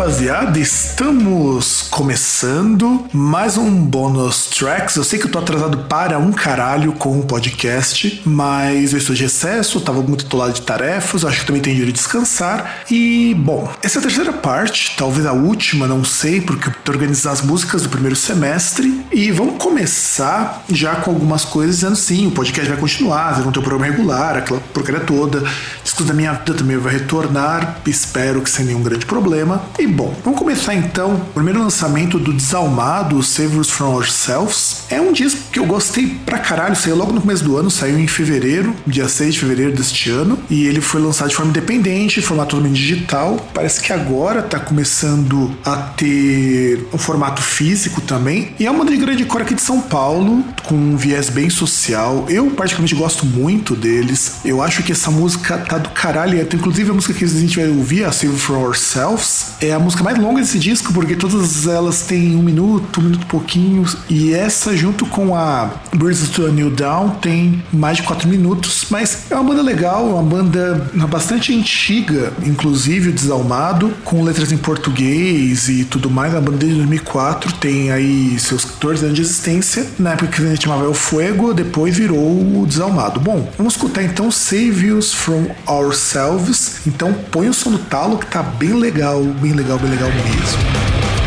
Rapaziada, 0.00 0.58
estamos 0.58 1.82
começando 1.90 3.04
mais 3.12 3.58
um 3.58 3.70
bônus 3.70 4.46
tracks. 4.46 4.96
Eu 4.96 5.04
sei 5.04 5.18
que 5.18 5.26
eu 5.26 5.30
tô 5.30 5.38
atrasado 5.38 5.76
para 5.76 6.18
um 6.18 6.32
caralho 6.32 6.94
com 6.94 7.20
o 7.20 7.22
podcast, 7.22 8.22
mas 8.24 8.92
eu 8.92 8.98
estou 8.98 9.14
de 9.14 9.24
recesso, 9.24 9.78
tava 9.78 10.00
muito 10.00 10.24
atolado 10.24 10.54
de 10.54 10.62
tarefas, 10.62 11.22
acho 11.22 11.40
que 11.40 11.46
também 11.46 11.60
tem 11.60 11.74
direito 11.74 11.96
de 11.96 12.00
descansar. 12.00 12.82
E, 12.90 13.34
bom, 13.40 13.70
essa 13.82 13.98
é 13.98 14.00
a 14.00 14.02
terceira 14.02 14.32
parte, 14.32 14.96
talvez 14.96 15.26
a 15.26 15.34
última, 15.34 15.86
não 15.86 16.02
sei, 16.02 16.40
porque 16.40 16.68
eu 16.68 16.74
tô 16.82 16.92
organizando 16.92 17.34
as 17.34 17.42
músicas 17.42 17.82
do 17.82 17.90
primeiro 17.90 18.16
semestre. 18.16 19.04
E 19.12 19.30
vamos 19.30 19.62
começar 19.62 20.64
já 20.70 20.96
com 20.96 21.10
algumas 21.10 21.44
coisas 21.44 21.76
dizendo 21.76 21.96
sim, 21.96 22.26
o 22.26 22.30
podcast 22.30 22.70
vai 22.70 22.80
continuar, 22.80 23.34
vai 23.34 23.44
não 23.44 23.52
ter 23.52 23.58
o 23.58 23.62
programa 23.62 23.92
regular, 23.92 24.38
aquela 24.38 24.60
porcaria 24.72 25.00
toda. 25.00 25.44
Isso 25.84 26.02
da 26.04 26.14
minha 26.14 26.32
vida 26.32 26.54
também 26.54 26.78
vai 26.78 26.94
retornar, 26.94 27.80
espero 27.84 28.40
que 28.40 28.48
sem 28.48 28.64
nenhum 28.64 28.82
grande 28.82 29.04
problema. 29.04 29.62
E 29.78 29.89
bom, 29.90 30.14
vamos 30.24 30.38
começar 30.38 30.74
então. 30.74 31.14
O 31.14 31.34
primeiro 31.34 31.58
lançamento 31.60 32.18
do 32.18 32.32
Desalmado, 32.32 33.22
Save 33.22 33.58
Us 33.58 33.70
From 33.70 33.94
Ourselves. 33.94 34.84
É 34.88 35.00
um 35.00 35.12
disco 35.12 35.40
que 35.52 35.58
eu 35.58 35.66
gostei 35.66 36.06
pra 36.24 36.38
caralho, 36.38 36.76
saiu 36.76 36.96
logo 36.96 37.12
no 37.12 37.20
começo 37.20 37.42
do 37.42 37.56
ano, 37.56 37.70
saiu 37.70 37.98
em 37.98 38.06
fevereiro, 38.06 38.74
dia 38.86 39.08
6 39.08 39.34
de 39.34 39.40
fevereiro 39.40 39.72
deste 39.72 40.10
ano. 40.10 40.38
E 40.48 40.66
ele 40.66 40.80
foi 40.80 41.00
lançado 41.00 41.28
de 41.28 41.36
forma 41.36 41.50
independente, 41.50 42.22
formato 42.22 42.50
totalmente 42.50 42.76
digital. 42.76 43.44
Parece 43.52 43.80
que 43.80 43.92
agora 43.92 44.42
tá 44.42 44.60
começando 44.60 45.50
a 45.64 45.76
ter 45.76 46.86
um 46.92 46.98
formato 46.98 47.42
físico 47.42 48.00
também. 48.00 48.54
E 48.58 48.66
é 48.66 48.70
uma 48.70 48.84
grande 48.84 49.24
cor 49.24 49.42
aqui 49.42 49.54
de 49.54 49.62
São 49.62 49.80
Paulo, 49.80 50.44
com 50.64 50.74
um 50.74 50.96
viés 50.96 51.28
bem 51.28 51.50
social. 51.50 52.26
Eu 52.28 52.50
particularmente 52.50 52.94
gosto 52.94 53.24
muito 53.26 53.74
deles. 53.74 54.36
Eu 54.44 54.62
acho 54.62 54.82
que 54.82 54.92
essa 54.92 55.10
música 55.10 55.58
tá 55.58 55.78
do 55.78 55.90
caralho. 55.90 56.40
Inclusive 56.40 56.90
a 56.90 56.94
música 56.94 57.14
que 57.14 57.24
a 57.24 57.28
gente 57.28 57.58
vai 57.58 57.68
ouvir, 57.68 58.04
a 58.04 58.12
Save 58.12 58.36
From 58.36 58.62
Ourselves, 58.62 59.49
é 59.60 59.72
a 59.72 59.78
música 59.78 60.02
mais 60.02 60.18
longa 60.18 60.40
desse 60.40 60.58
disco, 60.58 60.92
porque 60.92 61.14
todas 61.14 61.66
elas 61.66 62.02
têm 62.02 62.34
um 62.34 62.42
minuto, 62.42 63.00
um 63.00 63.04
minuto 63.04 63.22
e 63.22 63.26
pouquinho. 63.26 63.84
E 64.08 64.32
essa, 64.32 64.76
junto 64.76 65.04
com 65.06 65.34
a 65.34 65.70
Birds 65.94 66.28
to 66.30 66.46
a 66.46 66.48
New 66.50 66.70
Down, 66.70 67.10
tem 67.20 67.62
mais 67.72 67.98
de 67.98 68.02
quatro 68.02 68.28
minutos. 68.28 68.86
Mas 68.90 69.30
é 69.30 69.34
uma 69.34 69.44
banda 69.44 69.62
legal, 69.62 70.06
uma 70.06 70.22
banda 70.22 70.90
bastante 71.08 71.54
antiga, 71.54 72.32
inclusive 72.44 73.10
o 73.10 73.12
Desalmado, 73.12 73.92
com 74.04 74.22
letras 74.22 74.50
em 74.50 74.56
português 74.56 75.68
e 75.68 75.84
tudo 75.84 76.10
mais. 76.10 76.34
A 76.34 76.40
banda 76.40 76.56
desde 76.56 76.78
2004 76.78 77.52
tem 77.54 77.90
aí 77.90 78.38
seus 78.38 78.64
14 78.64 79.04
anos 79.04 79.16
de 79.16 79.22
existência. 79.22 79.86
Na 79.98 80.12
época 80.12 80.28
que 80.28 80.42
a 80.42 80.48
gente 80.48 80.64
chamava 80.64 80.84
El 80.84 80.94
Fuego, 80.94 81.52
depois 81.52 81.96
virou 81.96 82.18
o 82.18 82.64
Desalmado. 82.66 83.20
Bom, 83.20 83.50
vamos 83.58 83.74
escutar 83.74 84.02
então 84.02 84.30
Save 84.30 84.92
Us 84.92 85.12
From 85.12 85.46
Ourselves. 85.66 86.80
Então 86.86 87.12
põe 87.30 87.48
o 87.48 87.54
som 87.54 87.70
no 87.70 87.78
talo 87.78 88.18
que 88.18 88.26
tá 88.26 88.42
bem 88.42 88.72
legal, 88.72 89.22
bem 89.22 89.49
legal 89.50 89.56
legal, 89.56 89.78
bem 89.78 89.90
legal 89.90 90.08
mesmo. 90.12 91.19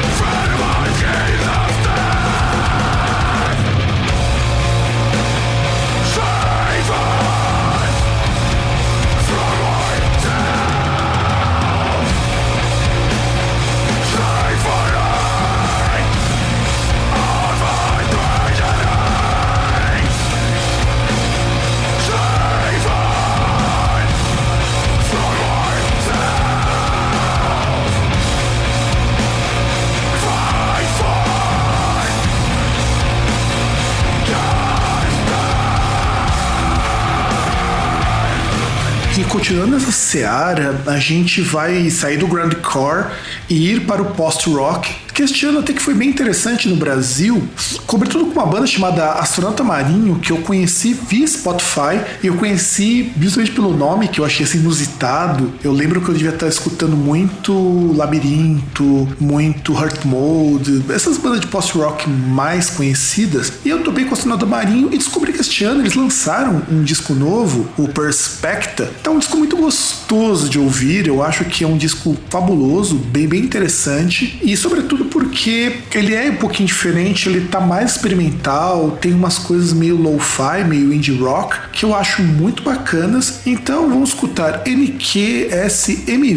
Continuando 39.54 39.76
essa 39.76 39.92
seara, 39.92 40.82
a 40.88 40.98
gente 40.98 41.40
vai 41.40 41.88
sair 41.92 42.18
do 42.18 42.26
grindcore 42.26 43.06
e 43.48 43.72
ir 43.72 43.82
para 43.82 44.02
o 44.02 44.06
post-rock 44.06 45.03
que 45.14 45.22
este 45.22 45.46
ano 45.46 45.60
até 45.60 45.74
que 45.74 45.82
foi 45.82 45.94
bem 45.94 46.10
interessante 46.10 46.68
no 46.68 46.76
Brasil, 46.76 47.42
sobretudo 47.56 48.26
com 48.26 48.40
uma 48.40 48.46
banda 48.46 48.66
chamada 48.66 49.12
Astronauta 49.12 49.64
Marinho, 49.64 50.20
que 50.20 50.32
eu 50.32 50.38
conheci 50.38 50.94
via 50.94 51.28
Spotify, 51.28 52.02
e 52.24 52.28
eu 52.28 52.36
conheci 52.36 53.12
justamente 53.20 53.52
pelo 53.52 53.76
nome, 53.76 54.08
que 54.08 54.20
eu 54.20 54.26
achei 54.26 54.46
assim 54.46 54.58
inusitado. 54.58 55.54
Eu 55.64 55.72
lembro 55.72 56.02
que 56.02 56.10
eu 56.10 56.16
devia 56.16 56.32
estar 56.32 56.48
escutando 56.48 56.98
muito 56.98 57.94
Labirinto, 57.96 59.08
muito 59.20 59.74
Heart 59.74 60.06
Mode, 60.06 60.84
essas 60.90 61.18
bandas 61.18 61.42
de 61.42 61.48
post-rock 61.48 62.10
mais 62.10 62.70
conhecidas, 62.70 63.54
e 63.64 63.70
eu 63.70 63.84
topei 63.84 64.06
com 64.06 64.14
Astronauta 64.14 64.46
Marinho 64.46 64.90
e 64.92 64.98
descobri 64.98 65.32
que 65.32 65.42
este 65.42 65.64
ano 65.64 65.82
eles 65.82 65.94
lançaram 65.94 66.64
um 66.72 66.84
disco 66.84 67.14
novo, 67.14 67.70
o 67.78 67.88
Perspecta. 67.88 68.90
Tá 69.04 69.12
um 69.12 69.20
disco 69.20 69.38
muito 69.38 69.56
gostoso 69.58 70.50
de 70.50 70.58
ouvir, 70.58 71.08
eu 71.08 71.22
acho 71.22 71.46
que 71.46 71.64
é 71.64 71.68
um 71.68 71.78
disco 71.78 72.18
fabuloso, 72.30 72.96
bem, 72.96 73.28
bem 73.28 73.42
interessante, 73.42 74.40
e 74.42 74.58
sobretudo 74.58 75.03
porque 75.06 75.78
ele 75.94 76.14
é 76.14 76.30
um 76.30 76.36
pouquinho 76.36 76.68
diferente, 76.68 77.30
ele 77.30 77.48
tá 77.48 77.60
mais 77.60 77.92
experimental, 77.92 78.98
tem 79.02 79.14
umas 79.14 79.38
coisas 79.38 79.74
meio 79.74 79.96
lo-fi, 79.96 80.64
meio 80.68 80.94
indie 80.94 81.18
rock, 81.18 81.56
que 81.72 81.86
eu 81.86 81.96
acho 81.96 82.22
muito 82.22 82.64
bacanas. 82.64 83.42
Então 83.46 83.90
vamos 83.90 84.10
escutar 84.10 84.64
NQSMV 84.66 86.34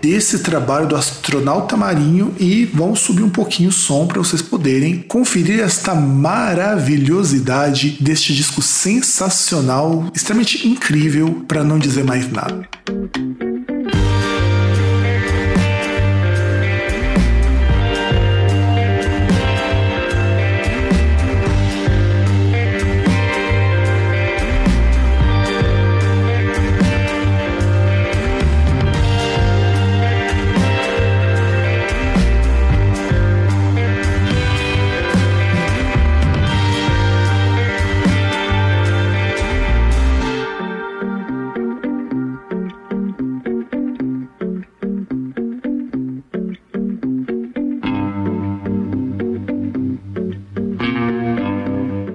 desse 0.00 0.40
trabalho 0.40 0.86
do 0.86 0.96
astronauta 0.96 1.76
marinho 1.76 2.34
e 2.38 2.64
vamos 2.66 3.00
subir 3.00 3.22
um 3.22 3.30
pouquinho 3.30 3.70
o 3.70 3.72
som 3.72 4.06
para 4.06 4.18
vocês 4.18 4.42
poderem 4.42 4.98
conferir 4.98 5.60
esta 5.60 5.94
maravilhosidade 5.94 7.96
deste 8.00 8.34
disco 8.34 8.62
sensacional, 8.62 10.10
extremamente 10.14 10.66
incrível, 10.66 11.44
para 11.46 11.64
não 11.64 11.78
dizer 11.78 12.04
mais 12.04 12.30
nada. 12.30 12.68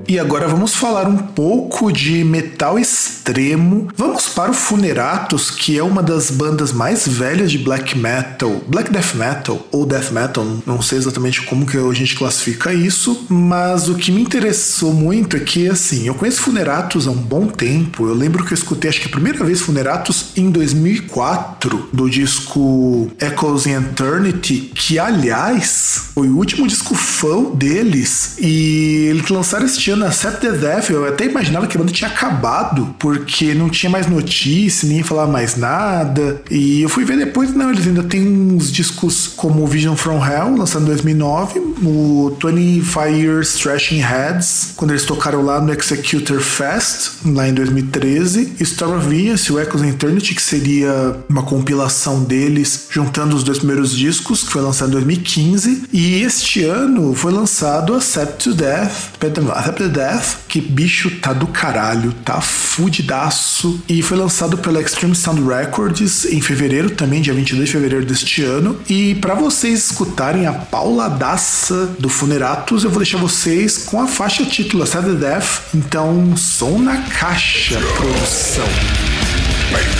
E 0.09 0.17
agora 0.17 0.47
vamos 0.47 0.73
falar 0.73 1.07
um 1.07 1.17
pouco 1.17 1.91
de 1.91 2.23
metal 2.23 2.79
extremo. 2.79 3.89
Vamos 3.95 4.27
para 4.27 4.49
o 4.49 4.55
Funeratus, 4.55 5.51
que 5.51 5.77
é 5.77 5.83
uma 5.83 6.01
das 6.01 6.31
bandas 6.31 6.73
mais 6.73 7.07
velhas 7.07 7.51
de 7.51 7.59
black 7.59 7.95
metal, 7.95 8.59
black 8.67 8.91
death 8.91 9.13
metal 9.13 9.67
ou 9.71 9.85
death 9.85 10.09
metal, 10.09 10.43
não 10.65 10.81
sei 10.81 10.97
exatamente 10.97 11.43
como 11.43 11.63
que 11.63 11.77
a 11.77 11.93
gente 11.93 12.15
classifica 12.15 12.73
isso, 12.73 13.27
mas 13.29 13.87
o 13.87 13.93
que 13.93 14.11
me 14.11 14.23
interessou 14.23 14.95
muito 14.95 15.37
é 15.37 15.41
que 15.41 15.69
assim, 15.69 16.07
eu 16.07 16.15
conheço 16.15 16.41
Funeratus 16.41 17.07
há 17.07 17.11
um 17.11 17.15
bom 17.15 17.45
tempo. 17.45 18.07
Eu 18.07 18.15
lembro 18.15 18.43
que 18.43 18.51
eu 18.51 18.57
escutei 18.57 18.89
acho 18.89 19.01
que 19.01 19.07
a 19.09 19.11
primeira 19.11 19.45
vez 19.45 19.61
Funeratus 19.61 20.29
em 20.35 20.49
2004, 20.49 21.89
do 21.93 22.09
disco 22.09 23.11
Echoes 23.21 23.67
in 23.67 23.73
Eternity, 23.73 24.71
que 24.73 24.97
aliás 24.97 26.09
foi 26.15 26.29
o 26.29 26.35
último 26.35 26.67
disco 26.67 26.95
fã 26.95 27.43
deles 27.53 28.37
e 28.39 29.09
eles 29.11 29.29
lançaram 29.29 29.67
este 29.67 29.91
ano 29.91 29.98
banda 29.99 30.11
Set 30.11 30.39
the 30.39 30.51
Death, 30.51 30.89
eu 30.89 31.05
até 31.05 31.25
imaginava 31.25 31.67
que 31.67 31.75
a 31.75 31.79
banda 31.79 31.91
tinha 31.91 32.09
acabado, 32.09 32.95
porque 32.97 33.53
não 33.53 33.69
tinha 33.69 33.89
mais 33.89 34.07
notícia, 34.07 34.87
ninguém 34.87 35.03
falava 35.03 35.31
mais 35.31 35.57
nada. 35.57 36.41
E 36.49 36.81
eu 36.81 36.89
fui 36.89 37.03
ver 37.03 37.17
depois, 37.17 37.53
não, 37.53 37.69
eles 37.69 37.85
ainda 37.85 38.03
têm 38.03 38.25
uns 38.25 38.71
discos 38.71 39.27
como 39.27 39.67
Vision 39.67 39.95
from 39.95 40.25
Hell, 40.25 40.55
lançado 40.55 40.83
em 40.83 40.85
2009, 40.85 41.59
o 41.83 42.37
25 42.41 43.05
Years 43.07 43.53
Thrashing 43.53 44.01
Heads, 44.01 44.73
quando 44.75 44.91
eles 44.91 45.03
tocaram 45.03 45.43
lá 45.43 45.59
no 45.59 45.73
Executor 45.73 46.39
Fest, 46.39 47.11
lá 47.25 47.47
em 47.47 47.53
2013, 47.53 48.53
Story 48.61 48.97
of 48.97 49.07
Venus 49.07 49.41
e 49.41 49.53
o 49.53 49.59
Echoes 49.59 49.83
Eternity, 49.83 50.33
que 50.33 50.41
seria 50.41 51.17
uma 51.27 51.43
compilação 51.43 52.23
deles, 52.23 52.87
juntando 52.89 53.35
os 53.35 53.43
dois 53.43 53.57
primeiros 53.57 53.95
discos, 53.95 54.43
que 54.43 54.51
foi 54.51 54.61
lançado 54.61 54.89
em 54.89 54.93
2015, 54.93 55.83
e 55.91 56.21
este 56.21 56.63
ano 56.63 57.13
foi 57.13 57.33
lançado 57.33 57.93
Accept 57.93 58.43
to 58.43 58.53
Death, 58.53 59.17
to 59.77 59.88
Death, 59.89 60.39
que 60.47 60.61
bicho 60.61 61.11
tá 61.19 61.33
do 61.33 61.47
caralho, 61.47 62.13
tá 62.25 62.41
fudidaço, 62.41 63.81
e 63.87 64.01
foi 64.01 64.17
lançado 64.17 64.57
pela 64.57 64.81
Extreme 64.81 65.15
Sound 65.15 65.41
Records 65.41 66.25
em 66.25 66.41
fevereiro, 66.41 66.91
também 66.91 67.21
dia 67.21 67.33
22 67.33 67.65
de 67.67 67.71
fevereiro 67.71 68.05
deste 68.05 68.43
ano, 68.43 68.79
e 68.89 69.15
para 69.15 69.35
vocês 69.35 69.85
escutarem 69.85 70.47
a 70.47 70.53
pauladaça 70.53 71.87
do 71.99 72.09
Funeratus, 72.09 72.83
eu 72.83 72.89
vou 72.89 72.99
deixar 72.99 73.17
vocês 73.17 73.79
com 73.79 74.01
a 74.01 74.07
faixa 74.07 74.45
título 74.45 74.83
Accept 74.83 75.07
to 75.07 75.15
Death, 75.15 75.61
então 75.73 76.35
som 76.37 76.79
na 76.79 76.97
caixa, 76.97 77.79
produção. 77.97 78.65
E 79.71 79.95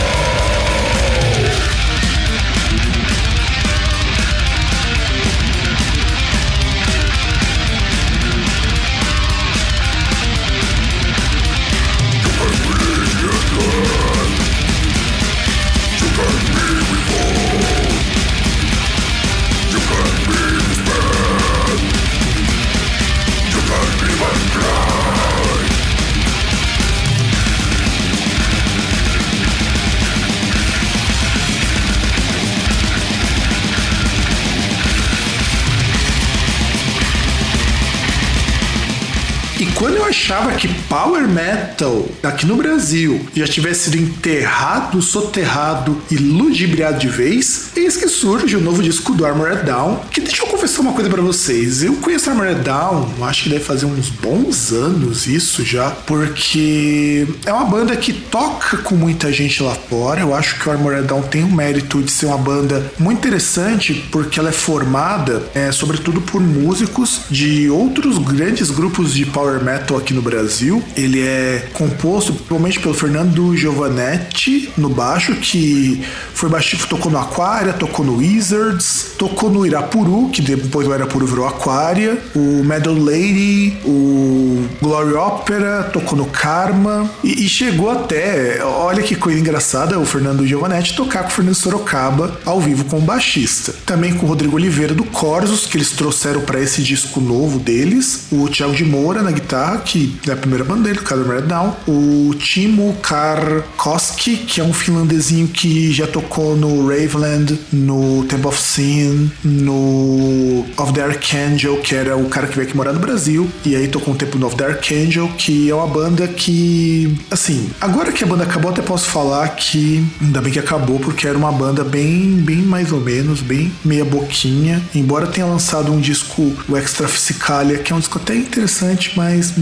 achava 40.16 40.54
que 40.54 40.68
Power 40.86 41.28
Metal 41.28 42.08
aqui 42.24 42.46
no 42.46 42.56
Brasil 42.56 43.28
já 43.36 43.46
tivesse 43.46 43.92
sido 43.92 43.98
enterrado, 43.98 45.02
soterrado 45.02 46.02
e 46.10 46.16
ludibriado 46.16 47.00
de 47.00 47.10
vez, 47.10 47.72
eis 47.76 47.98
que 47.98 48.08
surge 48.08 48.56
o 48.56 48.62
novo 48.62 48.82
disco 48.82 49.14
do 49.14 49.26
Armored 49.26 49.64
Down. 49.64 50.00
Que 50.10 50.22
deixa 50.22 50.44
eu 50.44 50.48
confessar 50.48 50.82
uma 50.82 50.94
coisa 50.94 51.10
para 51.10 51.22
vocês. 51.22 51.84
Eu 51.84 51.96
conheço 51.98 52.30
Armored 52.30 52.62
Down, 52.62 53.10
acho 53.24 53.44
que 53.44 53.50
deve 53.50 53.66
fazer 53.66 53.86
uns 53.86 54.10
bons 54.10 54.72
anos 54.72 55.28
isso 55.28 55.66
já, 55.66 55.92
porque 55.92 57.28
é 57.46 57.52
uma 57.52 57.66
banda 57.66 57.96
que 57.98 58.14
toca 58.14 58.78
com 58.78 58.96
muita 58.96 59.34
gente 59.34 59.62
lá 59.62 59.76
fora. 59.76 60.22
Eu 60.22 60.34
acho 60.34 60.58
que 60.58 60.70
o 60.70 60.72
Armored 60.72 61.08
Down 61.08 61.24
tem 61.24 61.44
o 61.44 61.52
mérito 61.52 62.02
de 62.02 62.10
ser 62.10 62.28
uma 62.28 62.38
banda 62.38 62.90
muito 62.98 63.18
interessante, 63.18 63.94
porque 64.12 64.40
ela 64.40 64.50
é 64.50 64.54
formada, 64.54 65.44
é, 65.54 65.74
sobretudo, 65.74 66.22
por 66.22 66.40
músicos 66.40 67.22
de 67.30 67.70
outros 67.70 68.18
grandes 68.18 68.72
grupos 68.72 69.14
de 69.14 69.26
power 69.26 69.62
metal 69.62 69.98
aqui 70.06 70.14
no 70.14 70.22
Brasil. 70.22 70.84
Ele 70.96 71.22
é 71.22 71.68
composto 71.74 72.32
principalmente 72.32 72.80
pelo 72.80 72.94
Fernando 72.94 73.58
Giovanetti 73.58 74.70
no 74.78 74.88
baixo, 74.88 75.34
que 75.36 76.04
foi 76.34 76.48
baixista, 76.48 76.86
tocou 76.88 77.12
no 77.12 77.18
Aquaria, 77.18 77.74
tocou 77.74 78.06
no 78.06 78.18
Wizards, 78.18 79.14
tocou 79.18 79.50
no 79.50 79.66
Irapuru, 79.66 80.30
que 80.30 80.42
depois 80.42 80.88
o 80.88 80.94
Irapuru 80.94 81.26
virou 81.26 81.48
Aquaria, 81.48 82.22
o 82.36 82.64
Metal 82.64 82.94
Lady, 82.94 83.78
o 83.84 84.68
Glory 84.82 85.16
Opera, 85.16 85.90
tocou 85.92 86.18
no 86.18 86.26
Karma 86.26 87.10
e, 87.24 87.46
e 87.46 87.50
chegou 87.50 87.90
até, 87.90 88.64
olha 88.64 89.02
que 89.02 89.16
coisa 89.16 89.40
engraçada, 89.40 90.00
o 90.00 90.06
Fernando 90.06 90.46
Giovanetti 90.46 90.96
tocar 90.96 91.24
com 91.24 91.30
o 91.30 91.32
Fernando 91.32 91.56
Sorocaba 91.56 92.40
ao 92.46 92.62
vivo 92.62 92.86
como 92.86 93.02
baixista. 93.02 93.74
Também 93.86 94.14
com 94.14 94.26
o 94.26 94.30
Rodrigo 94.30 94.56
Oliveira 94.56 94.94
do 94.94 95.04
Corsos, 95.04 95.66
que 95.66 95.78
eles 95.78 95.92
trouxeram 95.92 96.42
para 96.42 96.60
esse 96.60 96.84
disco 96.84 97.20
novo 97.20 97.58
deles, 97.58 98.28
o 98.32 98.48
Thiago 98.48 98.74
de 98.74 98.86
Moura 98.86 99.24
na 99.24 99.32
guitarra, 99.32 99.80
que 99.86 100.20
é 100.28 100.32
a 100.34 100.36
primeira 100.36 100.64
banda 100.64 100.84
dele, 100.84 101.00
o 101.00 101.04
Cadmer 101.04 101.42
Down, 101.42 101.76
o 101.88 102.34
Timo 102.38 102.96
Karkoski, 103.02 104.38
que 104.38 104.60
é 104.60 104.64
um 104.64 104.74
finlandesinho 104.74 105.48
que 105.48 105.94
já 105.94 106.08
tocou 106.08 106.58
no 106.58 106.88
Raveland, 106.88 107.58
no 107.72 108.26
Temple 108.26 108.48
of 108.48 108.62
Sin, 108.62 109.32
no 109.44 110.66
Of 110.78 110.94
the 110.94 111.02
Archangel, 111.02 111.78
que 111.78 111.96
era 111.96 112.18
o 112.18 112.28
cara 112.28 112.48
que 112.48 112.56
veio 112.56 112.68
aqui 112.68 112.76
morar 112.76 112.94
no 112.94 113.00
Brasil, 113.00 113.50
e 113.64 113.76
aí 113.76 113.88
tocou 113.88 114.14
um 114.14 114.18
tempo 114.18 114.38
no 114.38 114.48
Of 114.48 114.56
the 114.56 114.66
Archangel, 114.66 115.30
que 115.38 115.70
é 115.70 115.76
uma 115.76 115.88
banda 115.88 116.28
que, 116.28 117.16
assim, 117.30 117.70
agora 117.80 118.12
que 118.12 118.24
a 118.24 118.28
banda 118.28 118.44
acabou, 118.44 118.72
até 118.72 118.82
posso 118.82 119.08
falar 119.08 119.50
que 119.50 120.04
ainda 120.22 120.42
bem 120.42 120.52
que 120.52 120.60
acabou, 120.60 121.00
porque 121.00 121.28
era 121.28 121.38
uma 121.38 121.52
banda 121.52 121.84
bem, 121.84 122.38
bem 122.38 122.58
mais 122.58 122.92
ou 122.92 123.00
menos, 123.00 123.42
bem 123.42 123.72
meia 123.84 124.04
boquinha, 124.04 124.82
embora 124.94 125.28
tenha 125.28 125.46
lançado 125.46 125.92
um 125.92 126.00
disco, 126.00 126.52
o 126.68 126.76
Extra 126.76 127.08
Physicalia, 127.08 127.78
que 127.78 127.94
é 127.94 127.96
um 127.96 128.00
disco 128.00 128.18
até 128.18 128.36
interessante, 128.36 129.14
mas 129.16 129.54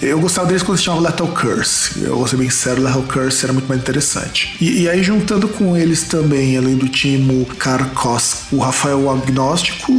eu 0.00 0.20
gostava 0.20 0.46
deles 0.46 0.62
quando 0.62 0.78
se 0.78 0.84
chamava 0.84 1.08
Lethal 1.08 1.28
Curse. 1.28 2.02
Eu 2.02 2.16
vou 2.16 2.26
ser 2.26 2.36
bem 2.36 2.50
sincero, 2.50 2.82
Lethal 2.82 3.02
Curse 3.02 3.44
era 3.44 3.52
muito 3.52 3.68
mais 3.68 3.80
interessante. 3.80 4.56
E, 4.60 4.82
e 4.82 4.88
aí, 4.88 5.02
juntando 5.02 5.48
com 5.48 5.76
eles 5.76 6.02
também, 6.04 6.56
além 6.56 6.76
do 6.76 6.88
Timo 6.88 7.44
Karkos, 7.58 8.44
o 8.52 8.58
Rafael 8.58 9.10
Agnóstico, 9.10 9.92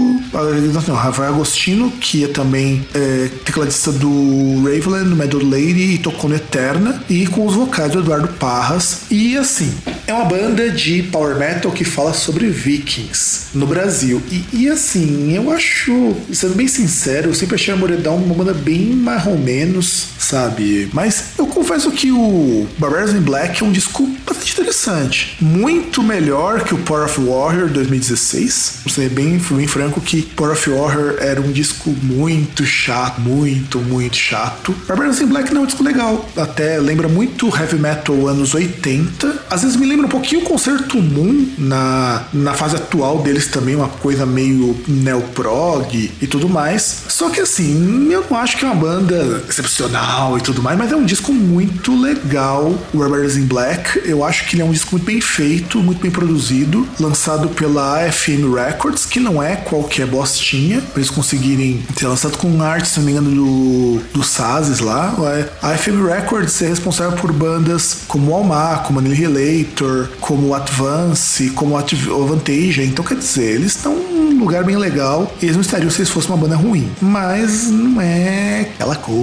não, 0.87 0.95
Rafael 0.95 1.33
Agostino, 1.33 1.91
que 1.91 2.23
é 2.23 2.27
também 2.27 2.85
é, 2.93 3.29
tecladista 3.43 3.91
do 3.91 4.63
Raveland, 4.63 5.27
do 5.27 5.45
Lady 5.45 5.95
e 5.95 5.97
tocou 5.97 6.29
no 6.29 6.35
Eterna, 6.35 7.03
e 7.09 7.25
com 7.27 7.45
os 7.45 7.55
vocais 7.55 7.91
do 7.91 7.99
Eduardo 7.99 8.27
Parras. 8.27 9.01
E 9.09 9.37
assim, 9.37 9.73
é 10.07 10.13
uma 10.13 10.25
banda 10.25 10.69
de 10.69 11.03
power 11.03 11.37
metal 11.37 11.71
que 11.71 11.83
fala 11.83 12.13
sobre 12.13 12.47
vikings 12.47 13.47
no 13.53 13.65
Brasil. 13.65 14.21
E, 14.31 14.45
e 14.53 14.69
assim, 14.69 15.33
eu 15.35 15.51
acho, 15.51 16.15
sendo 16.31 16.55
bem 16.55 16.67
sincero, 16.67 17.29
eu 17.29 17.33
sempre 17.33 17.55
achei 17.55 17.73
a 17.73 17.77
Moredão 17.77 18.17
uma 18.17 18.35
banda 18.35 18.53
bem 18.53 18.93
ou 19.25 19.37
menos, 19.55 20.07
sabe? 20.19 20.89
Mas 20.91 21.31
eu 21.37 21.47
confesso 21.47 21.89
que 21.91 22.11
o 22.11 22.67
Barbarians 22.77 23.15
in 23.15 23.21
Black 23.21 23.63
é 23.63 23.65
um 23.65 23.71
disco 23.71 24.07
bastante 24.25 24.53
interessante. 24.53 25.37
Muito 25.39 26.03
melhor 26.03 26.63
que 26.63 26.73
o 26.73 26.77
Power 26.79 27.05
of 27.05 27.21
Warrior 27.21 27.69
2016. 27.69 28.81
Vou 28.83 28.93
ser 28.93 29.09
bem, 29.09 29.37
bem 29.37 29.67
franco 29.67 30.01
que 30.01 30.21
Power 30.21 30.53
of 30.53 30.69
Warrior 30.69 31.15
era 31.19 31.39
um 31.39 31.51
disco 31.51 31.89
muito 32.03 32.65
chato, 32.65 33.21
muito, 33.21 33.79
muito 33.79 34.17
chato. 34.17 34.75
Barbarians 34.87 35.21
in 35.21 35.27
Black 35.27 35.53
não 35.53 35.61
é 35.61 35.63
um 35.63 35.67
disco 35.67 35.83
legal. 35.83 36.29
Até 36.35 36.79
lembra 36.79 37.07
muito 37.07 37.47
heavy 37.47 37.77
metal 37.77 38.27
anos 38.27 38.53
80. 38.53 39.45
Às 39.49 39.61
vezes 39.63 39.77
me 39.77 39.85
lembra 39.85 40.07
um 40.07 40.09
pouquinho 40.09 40.41
o 40.41 40.43
Concerto 40.43 41.01
Moon 41.01 41.47
na, 41.57 42.25
na 42.33 42.53
fase 42.53 42.75
atual 42.75 43.19
deles 43.19 43.47
também, 43.47 43.75
uma 43.75 43.87
coisa 43.87 44.25
meio 44.25 44.77
neoprog 44.87 46.11
e 46.21 46.27
tudo 46.27 46.49
mais. 46.49 47.03
Só 47.07 47.29
que 47.29 47.39
assim, 47.39 48.11
eu 48.11 48.25
não 48.29 48.37
acho 48.37 48.57
que 48.57 48.65
é 48.65 48.67
uma 48.67 48.75
banda 48.75 49.44
excepcional 49.49 50.37
e 50.37 50.41
tudo 50.41 50.61
mais, 50.61 50.77
mas 50.77 50.91
é 50.91 50.95
um 50.95 51.05
disco 51.05 51.33
muito 51.33 51.99
legal. 51.99 52.73
O 52.93 52.97
Barbarians 52.97 53.37
in 53.37 53.45
Black, 53.45 54.01
eu 54.05 54.23
acho 54.23 54.47
que 54.47 54.55
ele 54.55 54.61
é 54.61 54.65
um 54.65 54.71
disco 54.71 54.91
muito 54.91 55.05
bem 55.05 55.21
feito, 55.21 55.79
muito 55.79 56.01
bem 56.01 56.11
produzido, 56.11 56.87
lançado 56.99 57.49
pela 57.49 58.05
AFM 58.05 58.53
Records, 58.53 59.05
que 59.05 59.19
não 59.19 59.41
é 59.41 59.55
qualquer 59.55 60.07
bostinha, 60.07 60.81
pra 60.81 61.01
eles 61.01 61.09
conseguirem 61.09 61.83
ser 61.97 62.07
lançado 62.07 62.37
com 62.37 62.61
arte, 62.61 62.87
se 62.87 62.99
não 62.99 63.05
me 63.05 63.11
engano, 63.11 63.31
do, 63.31 64.01
do 64.13 64.23
Sazes 64.23 64.79
lá. 64.79 65.15
A 65.61 65.69
AFM 65.71 66.05
Records 66.05 66.61
é 66.61 66.67
responsável 66.67 67.17
por 67.17 67.31
bandas 67.31 67.99
como 68.07 68.33
Almar, 68.33 68.83
como 68.83 68.99
Annihilator, 68.99 70.09
como 70.19 70.53
Advance, 70.53 71.49
como 71.51 71.77
Advantage. 71.77 72.83
Então, 72.83 73.03
quer 73.03 73.17
dizer, 73.17 73.55
eles 73.55 73.75
estão 73.75 73.93
um 73.93 74.39
lugar 74.39 74.63
bem 74.63 74.77
legal. 74.77 75.31
Eles 75.41 75.55
não 75.55 75.61
estariam 75.61 75.89
se 75.89 75.99
eles 75.99 76.09
fossem 76.09 76.31
uma 76.31 76.37
banda 76.37 76.55
ruim. 76.55 76.89
Mas 77.01 77.69
não 77.69 77.99
é 78.01 78.61
aquela 78.61 78.95
coisa. 78.95 79.15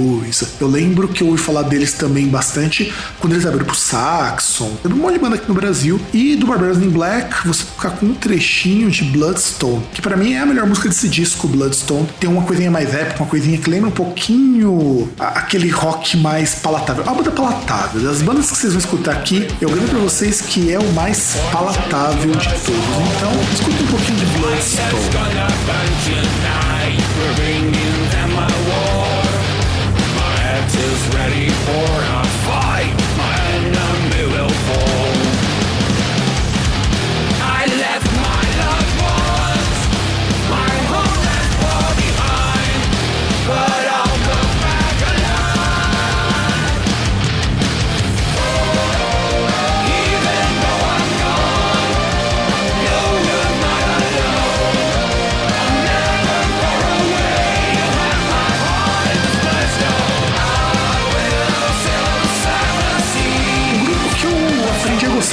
Eu 0.60 0.68
lembro 0.68 1.08
que 1.08 1.22
eu 1.22 1.28
ouvi 1.28 1.40
falar 1.40 1.62
deles 1.62 1.92
também 1.92 2.26
bastante 2.26 2.92
quando 3.18 3.34
eles 3.34 3.46
abriram 3.46 3.66
pro 3.66 3.74
Saxon. 3.74 4.70
Tem 4.82 4.92
um 4.92 4.96
monte 4.96 5.14
de 5.14 5.18
banda 5.18 5.36
aqui 5.36 5.48
no 5.48 5.54
Brasil. 5.54 6.00
E 6.12 6.36
do 6.36 6.46
Barbarians 6.46 6.78
in 6.78 6.90
Black, 6.90 7.46
você 7.46 7.64
tocar 7.64 7.90
com 7.90 8.06
um 8.06 8.14
trechinho 8.14 8.90
de 8.90 9.04
Bloodstone, 9.04 9.82
que 9.92 10.02
para 10.02 10.16
mim 10.16 10.34
é 10.34 10.40
a 10.40 10.46
melhor 10.46 10.66
música 10.66 10.88
desse 10.88 11.08
disco, 11.08 11.48
Bloodstone. 11.48 12.08
Tem 12.18 12.28
uma 12.28 12.42
coisinha 12.42 12.70
mais 12.70 12.94
épica, 12.94 13.22
uma 13.22 13.28
coisinha 13.28 13.58
que 13.58 13.68
lembra 13.68 13.88
um 13.88 13.92
pouquinho 13.92 15.10
aquele 15.18 15.68
rock 15.68 16.16
mais 16.16 16.54
palatável. 16.54 17.04
A 17.06 17.14
banda 17.14 17.30
palatável. 17.30 18.00
Das 18.02 18.22
bandas 18.22 18.50
que 18.50 18.56
vocês 18.56 18.72
vão 18.72 18.80
escutar 18.80 19.12
aqui, 19.12 19.48
eu 19.60 19.68
garanto 19.68 19.90
pra 19.90 20.00
vocês 20.00 20.40
que 20.40 20.72
é 20.72 20.78
o 20.78 20.92
mais 20.92 21.36
palatável 21.50 22.32
de 22.32 22.48
todos. 22.48 22.62
Então, 23.16 23.32
escuta 23.52 23.82
um 23.82 23.86
pouquinho 23.86 24.18
de 24.18 24.26
Bloodstone. 24.38 25.12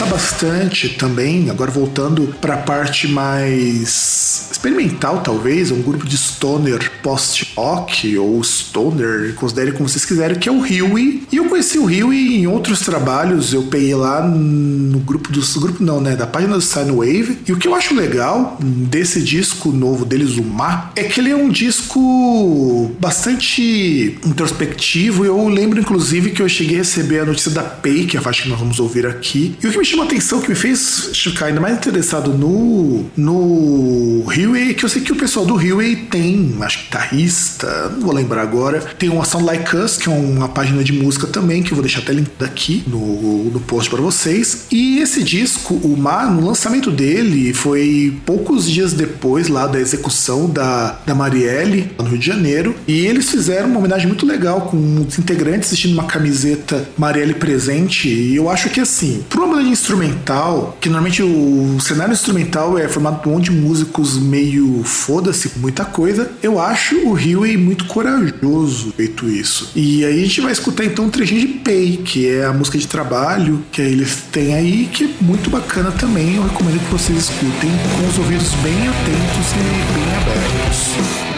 Bastante 0.06 0.90
também, 0.90 1.50
agora 1.50 1.72
voltando 1.72 2.36
para 2.42 2.56
a 2.56 2.58
parte 2.58 3.08
mais 3.08 4.50
experimental, 4.52 5.22
talvez, 5.22 5.72
um 5.72 5.82
grupo 5.82 6.06
de 6.06 6.18
stoner 6.18 6.92
post-rock 7.02 8.18
ou 8.18 8.44
stoner, 8.44 9.34
considere 9.36 9.72
como 9.72 9.88
vocês 9.88 10.06
quiserem, 10.06 10.38
que 10.38 10.50
é 10.50 10.52
o 10.52 10.60
Huey. 10.60 11.24
E 11.32 11.38
eu 11.38 11.46
conheci 11.46 11.78
o 11.78 11.86
Huey 11.86 12.38
em 12.38 12.48
outros 12.48 12.82
trabalhos, 12.82 13.54
eu 13.54 13.64
peguei 13.64 13.96
lá 13.96 14.28
no 14.28 15.00
grupo 15.00 15.32
dos 15.32 15.56
grupo 15.58 15.84
não, 15.84 16.02
né, 16.02 16.16
da 16.16 16.26
página 16.28 16.58
do 16.58 16.96
Wave. 16.98 17.40
E 17.48 17.52
o 17.52 17.58
que 17.58 17.68
eu 17.68 17.76
acho 17.76 17.94
legal 17.94 18.58
desse 18.62 19.22
disco 19.22 19.72
novo 19.72 20.06
deles, 20.06 20.38
o 20.38 20.44
Ma, 20.44 20.92
é 20.96 21.04
que 21.04 21.20
ele 21.20 21.32
é 21.32 21.36
um 21.36 21.50
disco 21.50 22.92
bastante 23.00 24.18
introspectivo. 24.26 25.26
Eu 25.26 25.48
lembro 25.48 25.80
inclusive 25.80 26.32
que 26.32 26.42
eu 26.42 26.50
cheguei 26.50 26.78
a 26.78 26.80
receber 26.80 27.20
a 27.20 27.26
notícia 27.26 27.52
da 27.52 27.64
Pay, 27.64 28.06
que 28.06 28.18
é 28.18 28.20
a 28.20 28.24
faixa 28.24 28.44
que 28.44 28.50
nós 28.50 28.60
vamos 28.60 28.80
ouvir 28.80 29.06
aqui. 29.06 29.56
E 29.62 29.68
o 29.68 29.72
que 29.72 29.78
me 29.78 29.86
chamou 29.90 30.06
atenção, 30.06 30.42
que 30.42 30.50
me 30.50 30.56
fez 30.56 31.12
ficar 31.14 31.48
ainda 31.48 31.62
mais 31.62 31.78
interessado 31.78 32.34
no 32.34 33.06
no 33.16 34.24
Huey, 34.28 34.74
que 34.74 34.86
eu 34.86 34.90
sei 34.90 35.02
que 35.02 35.12
o 35.12 35.16
pessoal 35.16 35.46
do 35.46 35.56
Huey 35.56 35.96
tem, 35.96 36.56
acho 36.62 36.80
que 36.80 36.84
guitarrista, 36.86 37.90
não 37.90 38.02
vou 38.02 38.14
lembrar 38.14 38.42
agora, 38.42 38.80
tem 38.98 39.10
uma 39.10 39.26
Sound 39.26 39.46
Like 39.46 39.76
Us, 39.76 39.98
que 39.98 40.10
é 40.10 40.12
uma 40.12 40.50
página 40.50 40.84
de 40.84 40.94
música 40.94 41.28
também, 41.28 41.62
que 41.62 41.72
eu 41.72 41.76
vou 41.76 41.84
deixar 41.84 42.00
até 42.00 42.14
link 42.14 42.30
aqui 42.40 42.84
no, 42.88 43.46
no 43.46 43.60
post 43.60 43.90
para 43.90 44.02
vocês. 44.02 44.66
E 44.72 45.00
esse 45.00 45.24
disco, 45.24 45.74
o 45.76 45.96
Mar, 45.98 46.32
no 46.32 46.46
lançamento 46.46 46.92
dele, 46.92 47.54
foi 47.54 48.18
poucos 48.26 48.70
dias 48.70 48.94
depois 48.94 49.48
lá 49.48 49.68
da 49.68 49.80
execução 49.80 50.50
da, 50.50 51.00
da 51.06 51.16
Marielle, 51.16 51.92
no 51.98 52.06
Rio 52.06 52.18
de 52.18 52.26
Janeiro, 52.26 52.76
e 52.88 53.06
eles 53.06 53.30
fizeram 53.30 53.70
uma 53.70 53.80
homenagem 53.80 54.08
muito 54.08 54.26
legal 54.26 54.62
com 54.62 55.06
os 55.08 55.20
integrantes 55.20 55.70
vestindo 55.70 55.94
uma 55.94 56.06
camiseta 56.06 56.88
Marielle 56.98 57.34
presente, 57.34 58.08
e 58.10 58.36
eu 58.36 58.50
acho 58.50 58.70
que 58.70 58.80
assim, 58.80 59.24
banda 59.36 59.64
de 59.64 59.70
instrumental, 59.80 60.78
que 60.80 60.90
normalmente 60.90 61.24
o 61.24 61.80
cenário 61.80 62.12
instrumental 62.12 62.78
é 62.78 62.88
formado 62.88 63.22
por 63.22 63.30
um 63.30 63.34
monte 63.34 63.46
de 63.46 63.52
músicos 63.52 64.18
meio 64.18 64.84
foda-se 64.84 65.52
muita 65.58 65.86
coisa, 65.86 66.30
eu 66.44 66.60
acho 66.60 66.96
o 67.08 67.14
Huey 67.14 67.58
muito 67.58 67.86
corajoso 67.86 68.94
feito 68.96 69.28
isso. 69.30 69.72
E 69.76 70.04
aí 70.04 70.20
a 70.20 70.26
gente 70.26 70.42
vai 70.42 70.52
escutar 70.52 70.86
então 70.86 71.06
um 71.06 71.10
trechinho 71.10 71.42
de 71.42 71.48
Pay, 71.48 71.98
que 71.98 72.28
é 72.28 72.46
a 72.46 72.54
música 72.54 72.78
de 72.78 72.88
trabalho 72.88 73.64
que 73.72 73.82
eles 73.82 74.24
têm 74.32 74.54
aí, 74.54 74.90
que 74.92 75.06
é 75.06 75.10
muito 75.22 75.50
bacana 75.50 75.92
também. 75.92 76.36
Eu 76.36 76.44
recomendo 76.44 76.80
que 76.80 76.92
vocês 76.92 77.18
escutem 77.18 77.72
com 77.96 78.08
os 78.08 78.18
ouvidos 78.18 78.50
bem 78.56 78.88
atentos 78.88 79.52
e 79.54 79.94
bem 79.94 80.16
abertos. 80.18 81.29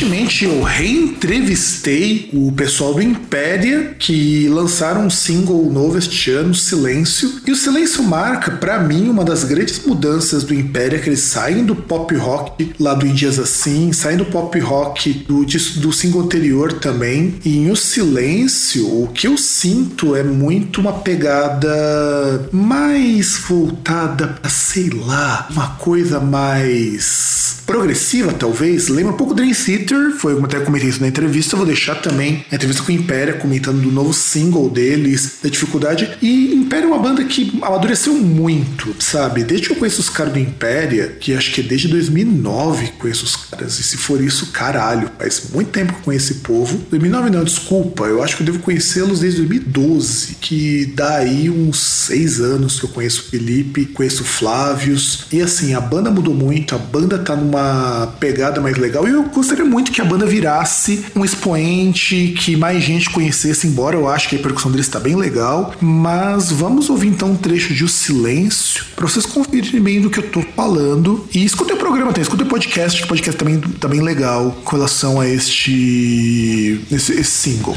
Recentemente 0.00 0.44
eu 0.44 0.62
reentrevistei 0.62 2.30
o 2.32 2.50
pessoal 2.52 2.94
do 2.94 3.02
Impéria, 3.02 3.94
que 3.98 4.48
lançaram 4.48 5.06
um 5.06 5.10
single 5.10 5.70
novo 5.70 5.98
este 5.98 6.30
ano, 6.30 6.54
Silêncio. 6.54 7.40
E 7.46 7.52
o 7.52 7.56
Silêncio 7.56 8.02
marca, 8.02 8.52
para 8.52 8.78
mim, 8.78 9.10
uma 9.10 9.24
das 9.24 9.44
grandes 9.44 9.84
mudanças 9.84 10.42
do 10.42 10.54
Impéria, 10.54 10.98
que 10.98 11.10
eles 11.10 11.20
saem 11.20 11.64
do 11.64 11.76
pop 11.76 12.14
rock 12.14 12.72
lá 12.80 12.94
do 12.94 13.06
Indias 13.06 13.38
Assim, 13.38 13.92
saem 13.92 14.16
do 14.16 14.24
pop 14.24 14.58
rock 14.58 15.12
do, 15.28 15.44
do 15.44 15.92
single 15.92 16.22
anterior 16.22 16.72
também. 16.74 17.34
E 17.44 17.58
em 17.58 17.70
O 17.70 17.76
Silêncio, 17.76 18.86
o 18.86 19.08
que 19.08 19.26
eu 19.26 19.36
sinto 19.36 20.16
é 20.16 20.22
muito 20.22 20.80
uma 20.80 20.94
pegada 20.94 22.48
mais 22.52 23.36
voltada 23.36 24.28
pra, 24.28 24.48
sei 24.48 24.90
lá, 24.90 25.46
uma 25.50 25.68
coisa 25.76 26.20
mais 26.20 27.59
progressiva, 27.70 28.32
talvez. 28.32 28.88
Lembra 28.88 29.12
um 29.12 29.16
pouco 29.16 29.32
Dream 29.32 29.52
Theater, 29.54 30.10
foi 30.16 30.34
como 30.34 30.46
até 30.46 30.58
comentei 30.58 30.88
isso 30.88 31.00
na 31.00 31.06
entrevista. 31.06 31.56
Vou 31.56 31.64
deixar 31.64 31.94
também 31.94 32.44
a 32.50 32.56
entrevista 32.56 32.82
com 32.82 32.90
o 32.90 32.94
Império 32.94 33.38
comentando 33.38 33.80
do 33.80 33.92
novo 33.92 34.12
single 34.12 34.68
deles, 34.68 35.38
da 35.40 35.48
dificuldade. 35.48 36.18
E 36.20 36.52
Império 36.52 36.86
é 36.86 36.88
uma 36.88 36.98
banda 36.98 37.24
que 37.24 37.56
amadureceu 37.62 38.14
muito, 38.14 38.92
sabe? 38.98 39.44
Desde 39.44 39.68
que 39.68 39.72
eu 39.72 39.76
conheço 39.76 40.00
os 40.00 40.08
caras 40.08 40.32
do 40.32 40.40
Império, 40.40 41.12
que 41.20 41.32
acho 41.32 41.52
que 41.52 41.60
é 41.60 41.64
desde 41.64 41.86
2009 41.86 42.86
que 42.88 42.92
conheço 42.94 43.24
os 43.24 43.36
caras. 43.36 43.78
E 43.78 43.84
se 43.84 43.96
for 43.96 44.20
isso, 44.20 44.46
caralho, 44.48 45.08
faz 45.16 45.50
muito 45.52 45.70
tempo 45.70 45.92
que 45.92 46.00
eu 46.00 46.04
conheço 46.04 46.32
esse 46.32 46.40
povo. 46.40 46.76
2009 46.90 47.30
não, 47.30 47.44
desculpa, 47.44 48.04
eu 48.06 48.20
acho 48.20 48.36
que 48.36 48.42
eu 48.42 48.46
devo 48.46 48.58
conhecê-los 48.58 49.20
desde 49.20 49.38
2012, 49.42 50.38
que 50.40 50.86
dá 50.86 51.18
aí 51.18 51.48
uns 51.48 51.78
seis 51.78 52.40
anos 52.40 52.80
que 52.80 52.86
eu 52.86 52.90
conheço 52.90 53.20
o 53.20 53.30
Felipe, 53.30 53.86
conheço 53.86 54.24
o 54.24 54.26
Flávios. 54.26 55.26
E 55.30 55.40
assim, 55.40 55.72
a 55.72 55.80
banda 55.80 56.10
mudou 56.10 56.34
muito, 56.34 56.74
a 56.74 56.78
banda 56.78 57.16
tá 57.16 57.36
numa 57.36 57.59
uma 57.60 58.06
pegada 58.18 58.60
mais 58.60 58.76
legal. 58.76 59.06
E 59.06 59.10
eu 59.10 59.24
gostaria 59.24 59.64
muito 59.64 59.92
que 59.92 60.00
a 60.00 60.04
banda 60.04 60.26
virasse 60.26 61.04
um 61.14 61.24
expoente, 61.24 62.34
que 62.38 62.56
mais 62.56 62.82
gente 62.82 63.10
conhecesse, 63.10 63.66
embora 63.66 63.96
eu 63.96 64.08
acho 64.08 64.28
que 64.28 64.36
a 64.36 64.38
percussão 64.38 64.70
deles 64.70 64.86
está 64.86 64.98
bem 64.98 65.16
legal. 65.16 65.74
Mas 65.80 66.50
vamos 66.50 66.90
ouvir 66.90 67.08
então 67.08 67.32
um 67.32 67.36
trecho 67.36 67.74
de 67.74 67.84
O 67.84 67.88
Silêncio, 67.88 68.84
para 68.96 69.06
vocês 69.06 69.26
conferirem 69.26 69.80
bem 69.80 70.00
do 70.00 70.10
que 70.10 70.18
eu 70.18 70.30
tô 70.30 70.42
falando. 70.54 71.26
E 71.34 71.44
escutem 71.44 71.76
o 71.76 71.78
programa 71.78 72.12
também, 72.12 72.22
escutem 72.22 72.46
o 72.46 72.50
podcast, 72.50 72.98
que 72.98 73.04
o 73.04 73.08
podcast 73.08 73.38
também 73.38 73.60
tá 73.60 73.88
bem 73.88 74.00
legal 74.00 74.56
com 74.64 74.76
relação 74.76 75.20
a 75.20 75.28
este 75.28 76.80
esse, 76.90 77.12
esse 77.12 77.24
single. 77.24 77.76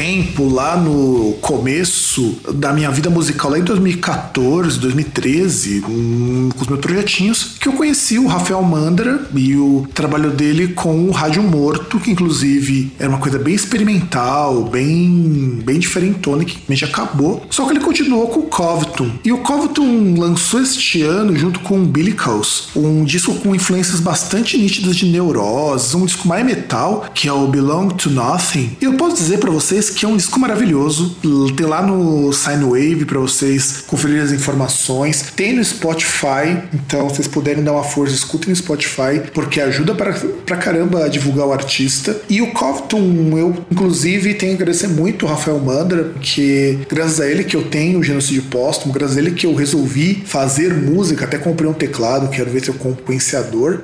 Tempo, 0.00 0.48
lá 0.48 0.78
no 0.78 1.34
começo 1.42 2.09
da 2.54 2.72
minha 2.72 2.90
vida 2.90 3.10
musical, 3.10 3.50
lá 3.50 3.58
em 3.58 3.62
2014, 3.62 4.78
2013, 4.78 5.84
um, 5.88 6.48
com 6.54 6.62
os 6.62 6.68
meus 6.68 6.80
projetinhos, 6.80 7.56
que 7.60 7.68
eu 7.68 7.72
conheci 7.72 8.18
o 8.18 8.26
Rafael 8.26 8.62
Mandra 8.62 9.28
e 9.34 9.56
o 9.56 9.86
trabalho 9.94 10.30
dele 10.30 10.68
com 10.68 11.04
o 11.04 11.10
Rádio 11.10 11.42
Morto, 11.42 12.00
que 12.00 12.10
inclusive 12.10 12.92
era 12.98 13.08
uma 13.08 13.18
coisa 13.18 13.38
bem 13.38 13.54
experimental, 13.54 14.64
bem, 14.64 15.60
bem 15.64 15.78
diferentona, 15.78 16.44
que 16.44 16.60
já 16.74 16.86
acabou. 16.86 17.46
Só 17.50 17.64
que 17.64 17.72
ele 17.72 17.80
continuou 17.80 18.28
com 18.28 18.40
o 18.40 18.44
Covington. 18.44 19.10
E 19.24 19.32
o 19.32 19.38
Covington 19.38 20.14
lançou 20.18 20.60
este 20.60 21.02
ano, 21.02 21.36
junto 21.36 21.60
com 21.60 21.80
o 21.80 21.86
Billicals, 21.86 22.68
um 22.74 23.04
disco 23.04 23.34
com 23.34 23.54
influências 23.54 24.00
bastante 24.00 24.56
nítidas 24.56 24.96
de 24.96 25.06
Neuroses, 25.06 25.94
um 25.94 26.06
disco 26.06 26.26
mais 26.26 26.44
metal, 26.44 27.04
que 27.14 27.28
é 27.28 27.32
o 27.32 27.46
Belong 27.46 27.88
to 27.88 28.10
Nothing. 28.10 28.76
E 28.80 28.84
eu 28.84 28.94
posso 28.94 29.16
dizer 29.16 29.38
para 29.38 29.50
vocês 29.50 29.90
que 29.90 30.04
é 30.04 30.08
um 30.08 30.16
disco 30.16 30.38
maravilhoso. 30.40 31.16
Tem 31.56 31.66
lá 31.66 31.82
no 31.82 31.99
Sine 32.32 32.64
Wave 32.64 33.04
para 33.04 33.18
vocês 33.18 33.84
conferirem 33.86 34.22
as 34.22 34.32
informações. 34.32 35.24
Tem 35.34 35.54
no 35.54 35.64
Spotify, 35.64 36.62
então 36.72 37.08
vocês 37.08 37.28
puderem 37.28 37.62
dar 37.62 37.72
uma 37.72 37.84
força, 37.84 38.14
escutem 38.14 38.50
no 38.50 38.56
Spotify, 38.56 39.20
porque 39.32 39.60
ajuda 39.60 39.94
para 39.94 40.56
caramba 40.56 41.04
a 41.04 41.08
divulgar 41.08 41.46
o 41.46 41.52
artista. 41.52 42.16
E 42.28 42.40
o 42.42 42.52
Covington, 42.52 43.38
eu 43.38 43.56
inclusive 43.70 44.34
tenho 44.34 44.56
que 44.56 44.62
agradecer 44.62 44.88
muito 44.88 45.24
o 45.24 45.28
Rafael 45.28 45.58
Mandra, 45.58 46.12
que 46.20 46.78
graças 46.88 47.20
a 47.20 47.26
ele 47.26 47.44
que 47.44 47.56
eu 47.56 47.64
tenho 47.64 47.98
o 47.98 48.02
genocídio 48.02 48.42
póstumo, 48.44 48.92
graças 48.92 49.16
a 49.16 49.20
ele 49.20 49.32
que 49.32 49.46
eu 49.46 49.54
resolvi 49.54 50.22
fazer 50.24 50.74
música, 50.74 51.24
até 51.24 51.38
comprei 51.38 51.68
um 51.68 51.74
teclado, 51.74 52.28
quero 52.28 52.50
ver 52.50 52.62
se 52.62 52.68
eu 52.68 52.74
compro 52.74 53.04
um 53.12 53.20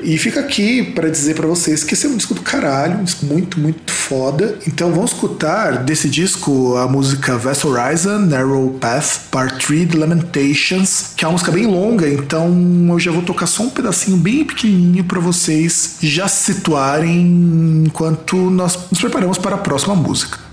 E 0.02 0.18
fica 0.18 0.40
aqui 0.40 0.82
para 0.82 1.08
dizer 1.08 1.34
para 1.34 1.46
vocês 1.46 1.84
que 1.84 1.94
esse 1.94 2.06
é 2.06 2.08
um 2.08 2.16
disco 2.16 2.34
do 2.34 2.42
caralho, 2.42 2.98
um 2.98 3.04
disco 3.04 3.26
muito, 3.26 3.58
muito 3.58 3.92
foda. 4.06 4.58
Então 4.66 4.92
vamos 4.92 5.12
escutar 5.12 5.82
desse 5.82 6.08
disco 6.08 6.76
a 6.76 6.86
música 6.86 7.36
Vast 7.36 7.66
Horizon, 7.66 8.18
Narrow 8.18 8.70
Path, 8.74 9.28
Part 9.30 9.66
3 9.66 9.90
The 9.90 9.98
Lamentations, 9.98 11.12
que 11.16 11.24
é 11.24 11.28
uma 11.28 11.32
música 11.32 11.50
bem 11.50 11.66
longa, 11.66 12.08
então 12.08 12.48
eu 12.88 13.00
já 13.00 13.10
vou 13.10 13.22
tocar 13.22 13.46
só 13.46 13.64
um 13.64 13.70
pedacinho 13.70 14.16
bem 14.16 14.44
pequenininho 14.44 15.04
para 15.04 15.18
vocês 15.18 15.96
já 16.00 16.28
se 16.28 16.54
situarem 16.54 17.84
enquanto 17.86 18.36
nós 18.50 18.78
nos 18.90 19.00
preparamos 19.00 19.38
para 19.38 19.56
a 19.56 19.58
próxima 19.58 19.94
música. 19.94 20.45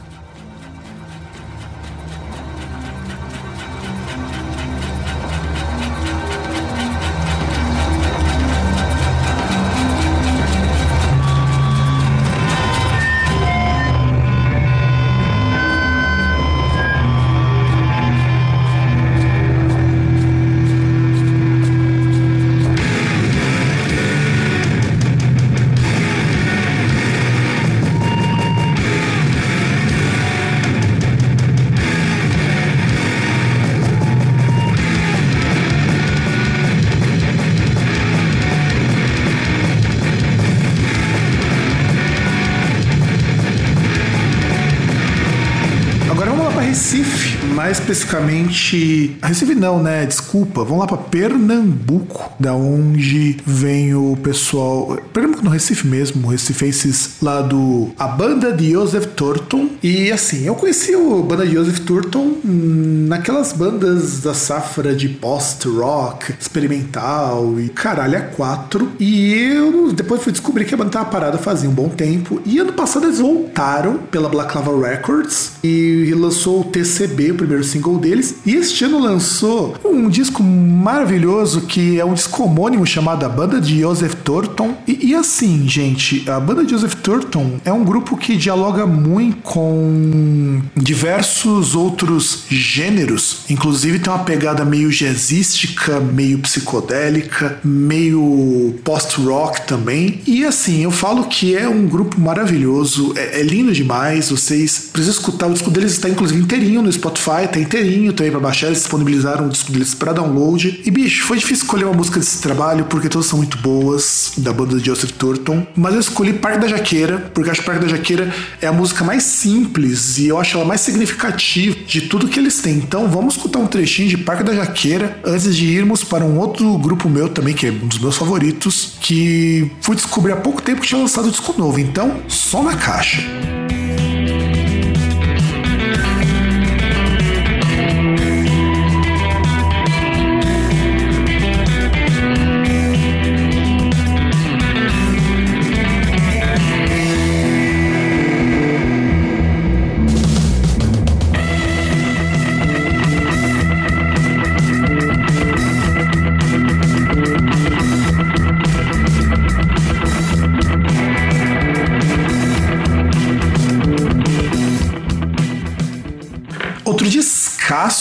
Especificamente. 47.74 49.18
Recife 49.22 49.56
não, 49.56 49.82
né? 49.82 50.06
Desculpa. 50.06 50.64
Vamos 50.64 50.80
lá 50.80 50.88
para 50.88 50.98
Pernambuco, 50.98 52.32
da 52.40 52.54
onde 52.54 53.38
vem 53.46 53.94
o 53.94 54.18
pessoal. 54.22 54.98
Pernambuco 55.12 55.44
no 55.44 55.50
Recife 55.50 55.88
mesmo, 55.88 56.28
Recifenses 56.28 57.16
lá 57.22 57.42
do. 57.42 57.92
A 57.98 58.08
banda 58.08 58.52
de 58.52 58.72
Joseph 58.72 59.08
Thornton. 59.16 59.70
E 59.82 60.12
assim, 60.12 60.46
eu 60.46 60.56
conheci 60.56 60.94
a 60.94 61.22
banda 61.22 61.46
de 61.46 61.54
Joseph 61.54 61.80
Thornton 61.80 62.38
naquelas 62.44 63.54
bandas 63.54 64.22
da 64.22 64.34
safra 64.34 64.96
de 64.96 65.10
post-rock, 65.10 66.34
experimental 66.40 67.60
e 67.60 67.70
caralho, 67.70 68.18
a 68.18 68.22
quatro. 68.22 68.92
E 69.00 69.34
eu 69.34 69.92
depois 69.92 70.22
fui 70.22 70.32
descobrir 70.32 70.66
que 70.66 70.74
a 70.74 70.78
banda 70.78 70.92
tava 70.92 71.06
parada 71.06 71.38
fazia 71.38 71.70
um 71.70 71.74
bom 71.74 71.90
tempo. 71.90 72.42
E 72.46 72.60
ano 72.60 72.74
passado 72.74 73.06
eles 73.06 73.20
voltaram 73.20 73.98
pela 74.12 74.30
Black 74.30 74.56
Lava 74.56 74.88
Records 74.88 75.54
e 75.64 76.14
lançou 76.16 76.62
o 76.62 76.64
TCB, 76.66 77.32
o 77.32 77.36
primeiro 77.36 77.63
single 77.64 77.98
deles. 77.98 78.36
E 78.46 78.56
este 78.56 78.86
ano 78.86 79.00
lançou 79.00 79.76
um 79.84 80.10
disco 80.10 80.44
maravilhoso 80.44 81.62
que 81.62 82.00
é 82.00 82.06
um 82.06 82.14
disco 82.14 82.44
homônimo 82.44 82.86
chamado 82.86 83.26
A 83.26 83.30
Banda 83.30 83.60
de 83.60 83.80
Joseph 83.80 84.16
Thornton. 84.24 84.76
E, 84.88 85.10
e 85.10 85.16
assim, 85.16 85.68
gente, 85.68 86.30
a 86.30 86.40
Banda 86.40 86.64
de 86.64 86.72
Joseph 86.72 86.96
Thornton 86.96 87.60
é 87.64 87.72
um 87.72 87.84
grupo 87.84 88.18
que 88.18 88.36
dialoga 88.36 88.86
muito 88.86 89.38
com 89.44 90.62
diversos 90.76 91.76
outros 91.76 92.44
gêneros. 92.50 93.42
Inclusive 93.50 94.00
tem 94.00 94.12
uma 94.12 94.24
pegada 94.24 94.66
meio 94.66 94.90
jazzística, 94.90 96.00
meio 96.00 96.40
psicodélica, 96.40 97.60
meio 97.64 98.76
post-rock 98.84 99.66
também. 99.68 100.22
E 100.26 100.46
assim, 100.46 100.84
eu 100.84 100.92
falo 100.92 101.26
que 101.26 101.56
é 101.56 101.68
um 101.68 101.88
grupo 101.88 102.20
maravilhoso, 102.20 103.14
é, 103.16 103.40
é 103.40 103.44
lindo 103.44 103.72
demais. 103.72 104.30
Vocês 104.30 104.90
precisam 104.92 105.20
escutar, 105.20 105.48
o 105.48 105.54
disco 105.54 105.70
deles 105.70 105.94
está 105.94 106.10
inclusive 106.10 106.42
inteirinho 106.42 106.82
no 106.82 106.92
Spotify, 106.92 107.48
tá 107.54 107.60
inteirinho 107.60 108.14
também 108.14 108.32
para 108.32 108.40
baixar. 108.40 108.68
Eles 108.68 108.80
disponibilizaram 108.80 109.48
o 109.48 109.50
disco 109.50 109.72
deles 109.72 109.94
para 109.94 110.14
download. 110.14 110.82
E 110.86 110.92
bicho, 110.92 111.24
foi 111.26 111.38
difícil 111.38 111.66
escolher 111.66 111.86
uma 111.86 111.94
música 111.94 112.20
desse 112.20 112.42
trabalho 112.42 112.86
porque 112.86 113.10
todas 113.10 113.28
são 113.28 113.38
muito 113.38 113.58
boas, 113.60 114.34
da 114.38 114.52
banda 114.52 114.78
de 114.78 114.86
Joseph 114.86 115.12
Thornton. 115.12 115.66
Mas 115.76 115.94
eu 115.94 116.00
escolhi 116.00 116.34
Parque 116.34 116.60
da 116.60 116.68
Jaqueira, 116.68 117.32
porque 117.34 117.50
acho 117.50 117.62
que 117.62 117.66
Parque 117.66 117.82
da 117.82 117.88
Jaqueira 117.88 118.34
é 118.62 118.68
a 118.68 118.74
música 118.74 119.04
mais 119.04 119.24
simples 119.24 120.18
e 120.18 120.28
eu 120.28 120.40
acho 120.40 120.58
ela 120.58 120.66
mais 120.66 120.82
significativa 120.82 121.76
de 121.86 122.02
tudo 122.02 122.28
que 122.28 122.40
eles 122.40 122.62
têm. 122.62 122.76
Então 122.76 123.08
vamos 123.08 123.36
escutar 123.36 123.60
um 123.60 123.68
trechinho 123.68 124.10
de 124.10 124.18
Parque 124.18 124.44
da 124.44 124.54
Jaqueira 124.54 125.20
antes 125.24 125.56
de 125.56 125.66
irmos 125.66 126.04
para 126.04 126.26
um 126.26 126.38
outro 126.38 126.78
grupo 126.78 127.10
meu 127.10 127.30
também, 127.30 127.54
que 127.54 127.68
é 127.68 127.72
um 127.72 127.88
dos 127.88 128.00
meus 128.00 128.18
favoritos, 128.18 128.94
que 129.00 129.72
fui 129.82 129.96
descobrir 129.96 130.32
há 130.34 130.38
pouco 130.38 130.62
tempo 130.62 130.82
que 130.82 130.88
tinha 130.88 131.00
lançado 131.00 131.28
um 131.28 131.32
disco 131.32 131.54
novo. 131.58 131.80
Então, 131.80 132.22
só 132.28 132.64
na 132.64 132.76
caixa. 132.76 133.63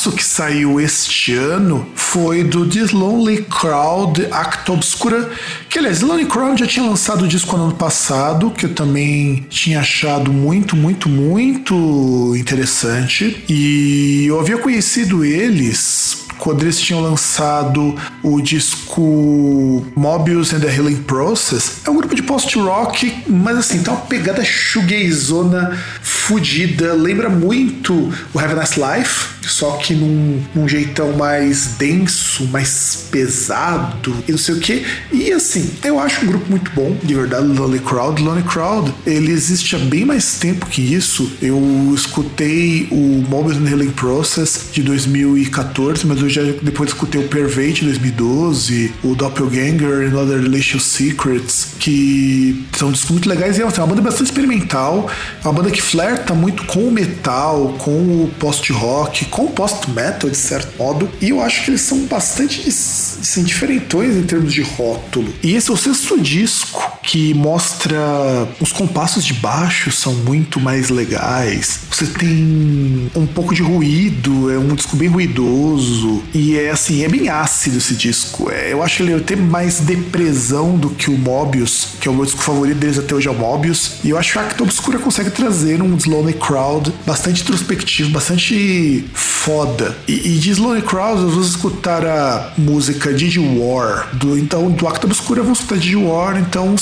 Descasso 0.03 0.13
que 0.13 0.25
saiu 0.25 0.81
este 0.81 1.35
ano 1.35 1.87
foi 1.95 2.43
do 2.43 2.69
This 2.69 2.91
Lonely 2.91 3.45
Crowd 3.45 4.27
Act 4.33 4.71
Obscura, 4.71 5.31
que 5.69 5.79
aliás, 5.79 6.01
The 6.01 6.07
Lonely 6.07 6.27
Crowd 6.27 6.59
já 6.59 6.67
tinha 6.67 6.85
lançado 6.85 7.25
o 7.25 7.29
disco 7.29 7.57
no 7.57 7.65
ano 7.65 7.75
passado, 7.75 8.51
que 8.51 8.67
eu 8.67 8.75
também 8.75 9.47
tinha 9.49 9.81
achado 9.81 10.33
muito, 10.33 10.75
muito, 10.75 11.09
muito 11.09 12.35
interessante. 12.37 13.45
E 13.49 14.25
eu 14.27 14.41
havia 14.41 14.59
conhecido 14.59 15.25
eles 15.25 16.23
quando 16.43 16.63
eles 16.63 16.81
tinham 16.81 17.01
lançado 17.01 17.95
o 18.21 18.41
disco 18.41 19.87
Mobius 19.95 20.53
and 20.53 20.59
the 20.59 20.75
Healing 20.75 21.03
Process. 21.03 21.83
É 21.85 21.91
um 21.91 21.97
grupo 21.97 22.17
de 22.17 22.23
post-rock, 22.25 23.23
mas 23.29 23.59
assim, 23.59 23.81
tá 23.81 23.93
uma 23.93 24.01
pegada 24.01 24.45
shoegazona 24.45 25.79
fudida. 26.03 26.95
Lembra 26.95 27.29
muito 27.29 28.13
o 28.35 28.39
Have 28.41 28.55
a 28.55 28.57
Nice 28.57 28.75
Life, 28.81 29.29
só 29.47 29.73
que 29.77 29.95
num, 29.95 30.43
num 30.55 30.69
jeitão 30.69 31.13
mais 31.13 31.75
denso, 31.79 32.47
mais 32.49 33.09
pesado 33.11 34.15
e 34.27 34.33
não 34.33 34.39
sei 34.39 34.55
o 34.55 34.61
que. 34.61 34.85
E 35.13 35.33
assim, 35.33 35.71
eu 35.85 35.99
acho 35.99 36.25
um 36.25 36.29
grupo 36.29 36.49
muito 36.51 36.71
bom, 36.73 36.97
de 37.03 37.15
verdade, 37.15 37.47
Lonely 37.47 37.81
Crowd. 37.81 38.23
Lonely 38.23 38.45
Crowd, 38.45 38.93
ele 39.07 39.33
existe 39.33 39.77
há 39.77 39.79
bem 39.79 40.05
mais 40.05 40.39
tempo 40.39 40.67
que 40.67 40.81
isso. 40.81 41.31
Eu 41.41 41.61
escutei 41.95 42.89
o 42.91 43.25
Mobile 43.29 43.69
Healing 43.69 43.91
Process 43.91 44.67
de 44.73 44.83
2014, 44.83 46.07
mas 46.07 46.21
eu 46.21 46.29
já 46.29 46.43
depois 46.63 46.91
escutei 46.91 47.21
o 47.21 47.29
Pervade 47.29 47.73
de 47.73 47.85
2012, 47.87 48.93
o 49.03 49.15
Doppelganger 49.15 50.11
e 50.11 50.15
Other 50.15 50.41
Delicious 50.41 50.85
Secrets, 50.85 51.69
que 51.79 52.65
são 52.77 52.93
discos 52.93 53.11
muito 53.11 53.29
legais 53.29 53.59
e 53.59 53.63
é 53.63 53.65
uma 53.65 53.87
banda 53.87 54.03
bastante 54.03 54.27
experimental, 54.27 55.09
é 55.43 55.47
uma 55.47 55.55
banda 55.55 55.71
que 55.71 55.81
flerta 55.81 56.35
muito 56.35 56.65
com 56.65 56.81
o 56.81 56.93
metal, 56.93 57.75
com 57.79 57.91
o 57.91 58.31
post-rock, 58.39 59.27
com 59.33 59.47
o 59.47 59.51
post-metal, 59.51 60.29
de 60.29 60.37
certo 60.37 60.77
modo, 60.79 61.11
e 61.21 61.31
eu 61.31 61.41
acho 61.41 61.65
que 61.65 61.71
eles 61.71 61.81
são 61.81 62.05
bastante 62.05 62.69
assim, 62.69 63.43
diferentões 63.43 64.15
em 64.15 64.23
termos 64.25 64.53
de 64.53 64.61
rótulo. 64.61 65.35
E 65.43 65.55
esse 65.55 65.71
é 65.71 65.73
o 65.73 65.77
sexto 65.77 66.21
disco 66.21 66.99
que 67.03 67.35
mostra 67.35 68.49
os 68.61 68.73
compassos 68.73 69.25
de 69.25 69.35
baixo 69.35 69.91
são 69.91 70.15
muito 70.15 70.61
mais 70.61 70.89
legais. 70.89 71.81
Você 71.91 72.07
tem 72.07 73.11
um 73.15 73.27
pouco 73.27 73.55
de 73.55 73.63
ruído, 73.63 74.51
é 74.51 74.59
um 74.59 74.75
disco 74.75 74.97
bem 74.97 75.09
ruidoso 75.09 76.23
e 76.33 76.57
é 76.57 76.71
assim, 76.71 77.05
é 77.05 77.09
bem 77.09 77.29
ácido 77.29 77.79
esse 77.79 77.95
disco. 77.95 78.51
É, 78.51 78.73
eu 78.73 78.83
acho 78.83 79.03
ele 79.03 79.21
tem 79.21 79.37
mais 79.37 79.81
depressão 79.81 80.77
do 80.77 80.91
que 80.91 81.11
o 81.11 81.19
Mobius, 81.19 81.89
que 82.01 82.09
é 82.09 82.11
o 82.11 82.15
meu 82.15 82.25
disco 82.25 82.43
favorito 82.43 82.79
deles 82.79 82.99
até 82.99 83.15
hoje 83.15 83.29
é 83.29 83.31
o 83.31 83.35
Mobius. 83.35 83.97
E 84.05 84.11
eu 84.11 84.19
acho 84.19 84.33
que 84.33 84.39
a 84.39 84.43
Acta 84.43 84.63
Obscura 84.63 84.99
consegue 84.99 85.31
trazer 85.31 85.83
um 85.83 85.97
Slowly 85.97 86.35
Crowd 86.35 86.93
bastante 87.07 87.43
introspectivo, 87.43 88.11
bastante 88.11 89.05
foda. 89.13 89.97
E, 90.07 90.35
e 90.35 90.39
de 90.39 90.51
Slowly 90.51 90.83
Crowd, 90.83 91.21
vamos 91.21 91.49
escutar 91.49 92.07
a 92.07 92.53
música 92.57 93.13
Digi 93.13 93.41
War. 93.41 94.09
Do, 94.15 94.39
então, 94.39 94.71
do 94.71 94.87
Acta 94.87 95.07
Obscura, 95.07 95.43
vamos 95.43 95.59
escutar 95.59 95.79
Digi 95.79 95.97
War. 95.97 96.39
Então, 96.39 96.77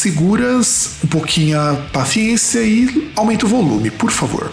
seguras 0.00 0.96
um 1.04 1.08
pouquinho 1.08 1.60
a 1.60 1.76
paciência 1.92 2.60
e 2.60 3.12
aumenta 3.14 3.44
o 3.44 3.48
volume, 3.48 3.90
por 3.90 4.10
favor. 4.10 4.50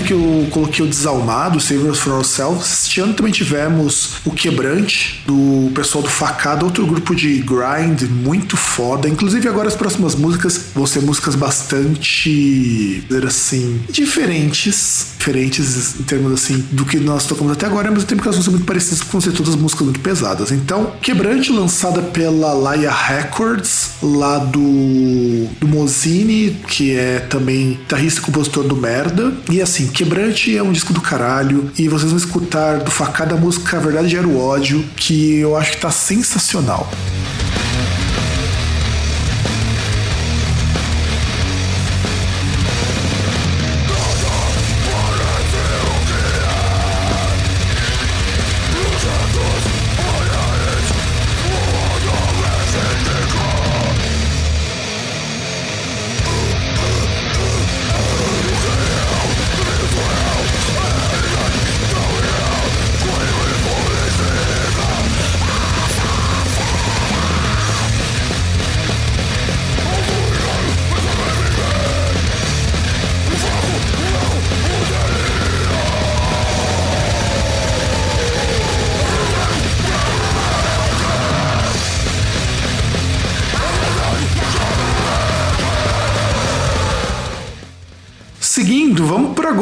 Que 0.00 0.12
eu 0.12 0.46
coloquei 0.50 0.84
o 0.84 0.88
Desalmado, 0.88 1.60
Save 1.60 1.88
Us 1.88 1.98
For 1.98 2.14
Ourselves, 2.14 2.84
este 2.84 3.00
ano 3.00 3.14
também 3.14 3.32
tivemos 3.32 4.14
o 4.24 4.30
Quebrante, 4.30 5.22
do 5.26 5.70
pessoal 5.74 6.02
do 6.02 6.10
Facada, 6.10 6.64
outro 6.64 6.86
grupo 6.86 7.14
de 7.14 7.38
grind 7.38 8.02
muito 8.10 8.56
foda. 8.56 9.08
Inclusive, 9.08 9.48
agora 9.48 9.68
as 9.68 9.76
próximas 9.76 10.14
músicas 10.14 10.66
vão 10.74 10.86
ser 10.86 11.02
músicas 11.02 11.34
bastante, 11.34 13.04
dizer 13.08 13.26
assim, 13.26 13.80
diferentes. 13.90 15.12
Diferentes 15.18 16.00
em 16.00 16.02
termos 16.02 16.32
assim 16.32 16.64
do 16.72 16.84
que 16.84 16.98
nós 16.98 17.26
tocamos 17.26 17.52
até 17.52 17.66
agora, 17.66 17.90
mas 17.90 18.04
tempo 18.04 18.22
que 18.22 18.28
elas 18.28 18.44
vão 18.44 18.52
muito 18.52 18.66
parecidas 18.66 19.02
por 19.02 19.22
ser 19.22 19.32
todas 19.32 19.54
músicas 19.54 19.84
muito 19.84 20.00
pesadas. 20.00 20.50
Então, 20.50 20.92
Quebrante, 21.00 21.52
lançada 21.52 22.02
pela 22.02 22.52
Laia 22.52 22.90
Records, 22.90 23.90
lá 24.02 24.38
do, 24.38 25.46
do 25.60 25.68
Mozini, 25.68 26.56
que 26.66 26.96
é 26.96 27.20
também 27.20 27.74
guitarrista 27.74 28.20
e 28.20 28.22
compositor 28.22 28.64
do 28.64 28.76
Merda. 28.76 29.32
E 29.50 29.60
assim, 29.60 29.81
Quebrante 29.88 30.56
é 30.56 30.62
um 30.62 30.72
disco 30.72 30.92
do 30.92 31.00
caralho, 31.00 31.70
e 31.78 31.88
vocês 31.88 32.10
vão 32.10 32.18
escutar 32.18 32.78
do 32.78 32.90
Facada 32.90 33.34
a 33.34 33.38
música 33.38 33.80
Verdade 33.80 34.08
Gera 34.08 34.26
o 34.26 34.38
Ódio, 34.38 34.84
que 34.96 35.38
eu 35.38 35.56
acho 35.56 35.72
que 35.72 35.78
tá 35.78 35.90
sensacional. 35.90 36.90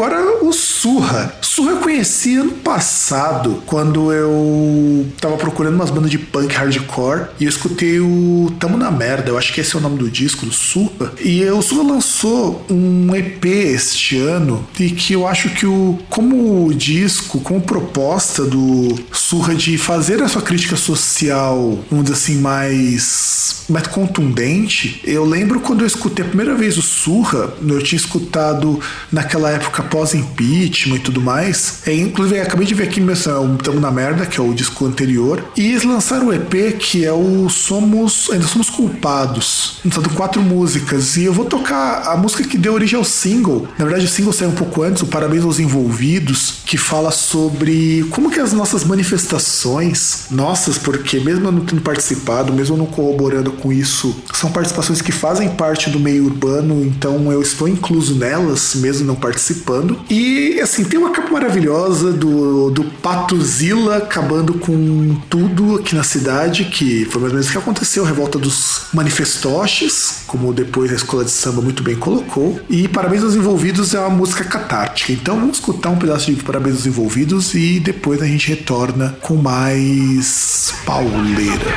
Agora 0.01 0.43
o 0.43 0.51
Surra. 0.51 1.31
Surra 1.61 1.73
eu 1.73 1.77
conheci 1.81 2.37
ano 2.37 2.53
passado, 2.53 3.63
quando 3.67 4.11
eu 4.11 5.07
tava 5.21 5.37
procurando 5.37 5.75
umas 5.75 5.91
bandas 5.91 6.11
de 6.11 6.17
punk 6.19 6.55
hardcore 6.55 7.27
e 7.39 7.45
eu 7.45 7.51
escutei 7.51 8.01
o 8.01 8.51
Tamo 8.59 8.79
na 8.79 8.91
Merda, 8.91 9.29
eu 9.29 9.37
acho 9.37 9.53
que 9.53 9.61
esse 9.61 9.77
é 9.77 9.79
o 9.79 9.83
nome 9.83 9.99
do 9.99 10.11
disco, 10.11 10.47
do 10.47 10.53
Surra. 10.53 11.13
E 11.23 11.45
o 11.45 11.61
Surra 11.61 11.83
lançou 11.83 12.65
um 12.71 13.15
EP 13.15 13.45
este 13.45 14.17
ano 14.17 14.67
e 14.79 14.89
que 14.89 15.13
eu 15.13 15.29
acho 15.29 15.51
que 15.51 15.67
o 15.67 15.99
como 16.09 16.73
disco, 16.73 17.41
como 17.41 17.61
proposta 17.61 18.47
do 18.47 18.99
Surra 19.13 19.55
de 19.55 19.77
fazer 19.77 20.23
a 20.23 20.29
sua 20.29 20.41
crítica 20.41 20.77
social, 20.77 21.79
vamos 21.91 22.07
dizer 22.07 22.17
assim, 22.17 22.41
mais, 22.41 23.65
mais 23.69 23.87
contundente, 23.87 25.03
eu 25.05 25.27
lembro 25.27 25.61
quando 25.61 25.83
eu 25.83 25.87
escutei 25.87 26.25
a 26.25 26.29
primeira 26.29 26.55
vez 26.55 26.79
o 26.79 26.83
Surra, 26.83 27.53
eu 27.61 27.83
tinha 27.83 27.99
escutado 27.99 28.81
naquela 29.13 29.51
época 29.51 29.83
pós-impeachment 29.83 30.97
e 30.97 31.01
tudo 31.01 31.21
mais. 31.21 31.50
É, 31.87 31.95
inclusive, 31.95 32.41
acabei 32.41 32.67
de 32.67 32.75
ver 32.75 32.85
aqui 32.85 33.01
o 33.01 33.59
Tamo 33.59 33.81
na 33.81 33.91
Merda, 33.91 34.27
que 34.27 34.39
é 34.39 34.43
o 34.43 34.55
disco 34.55 34.85
anterior. 34.87 35.45
E 35.57 35.69
eles 35.69 35.85
lançaram 35.85 36.29
o 36.29 36.33
EP 36.33 36.79
que 36.79 37.05
é 37.05 37.13
o 37.13 37.49
Somos. 37.49 38.31
Ainda 38.31 38.47
Somos 38.47 38.71
Culpados. 38.71 39.79
São 39.91 40.03
quatro 40.15 40.41
músicas. 40.41 41.17
E 41.17 41.25
eu 41.25 41.33
vou 41.33 41.45
tocar 41.45 42.03
a 42.07 42.17
música 42.17 42.45
que 42.45 42.59
deu 42.59 42.75
origem 42.75 42.99
ao 42.99 43.05
single. 43.05 43.67
Na 43.79 43.85
verdade, 43.85 44.07
o 44.07 44.09
single 44.09 44.33
saiu 44.33 44.51
um 44.51 44.55
pouco 44.55 44.83
antes, 44.83 45.03
o 45.03 45.07
Parabéns 45.07 45.45
aos 45.45 45.59
Envolvidos, 45.59 46.61
que 46.67 46.77
fala 46.77 47.11
sobre 47.11 48.07
como 48.11 48.31
que 48.31 48.41
as 48.41 48.53
nossas 48.53 48.85
manifestações, 48.85 50.27
nossas, 50.31 50.79
porque 50.79 51.19
mesmo 51.21 51.47
eu 51.47 51.53
não 51.53 51.65
tendo 51.65 51.83
participado, 51.83 52.53
mesmo 52.53 52.75
eu 52.75 52.79
não 52.79 52.87
corroborando 52.87 53.53
com 53.53 53.73
isso, 53.73 54.15
são 54.33 54.51
participações 54.51 55.01
que 55.01 55.13
fazem 55.13 55.49
parte 55.51 55.91
do 55.91 55.99
meio 55.99 56.25
urbano, 56.25 56.85
então 56.85 57.31
eu 57.33 57.43
estou 57.43 57.69
incluso 57.69 58.15
nelas, 58.15 58.75
mesmo 58.77 59.07
não 59.07 59.17
participando. 59.17 59.99
E 60.09 60.61
assim, 60.61 60.85
tem 60.85 60.99
uma 60.99 61.11
capa 61.11 61.40
maravilhosa 61.41 62.13
do, 62.13 62.71
do 62.71 62.85
Patuzila 62.85 63.97
acabando 63.97 64.55
com 64.55 65.17
tudo 65.31 65.77
aqui 65.77 65.95
na 65.95 66.03
cidade, 66.03 66.67
que 66.67 67.07
foi 67.07 67.19
mais 67.19 67.33
ou 67.33 67.39
menos 67.39 67.49
o 67.49 67.53
que 67.53 67.57
aconteceu, 67.57 68.05
a 68.05 68.07
revolta 68.07 68.39
dos 68.39 68.89
manifestoches, 68.93 70.25
como 70.27 70.53
depois 70.53 70.93
a 70.93 70.97
escola 70.97 71.25
de 71.25 71.31
samba 71.31 71.63
muito 71.63 71.83
bem 71.83 71.97
colocou. 71.97 72.61
E 72.69 72.87
Parabéns 72.87 73.25
aos 73.25 73.35
Envolvidos 73.35 73.95
é 73.95 74.01
uma 74.01 74.11
música 74.11 74.45
catártica. 74.45 75.13
Então 75.13 75.41
vamos 75.41 75.57
escutar 75.57 75.89
um 75.89 75.97
pedaço 75.97 76.31
de 76.31 76.43
Parabéns 76.43 76.77
aos 76.77 76.87
Envolvidos 76.87 77.55
e 77.55 77.81
depois 77.81 78.21
a 78.21 78.27
gente 78.27 78.51
retorna 78.51 79.17
com 79.23 79.37
mais 79.37 80.75
pauleira. 80.85 81.71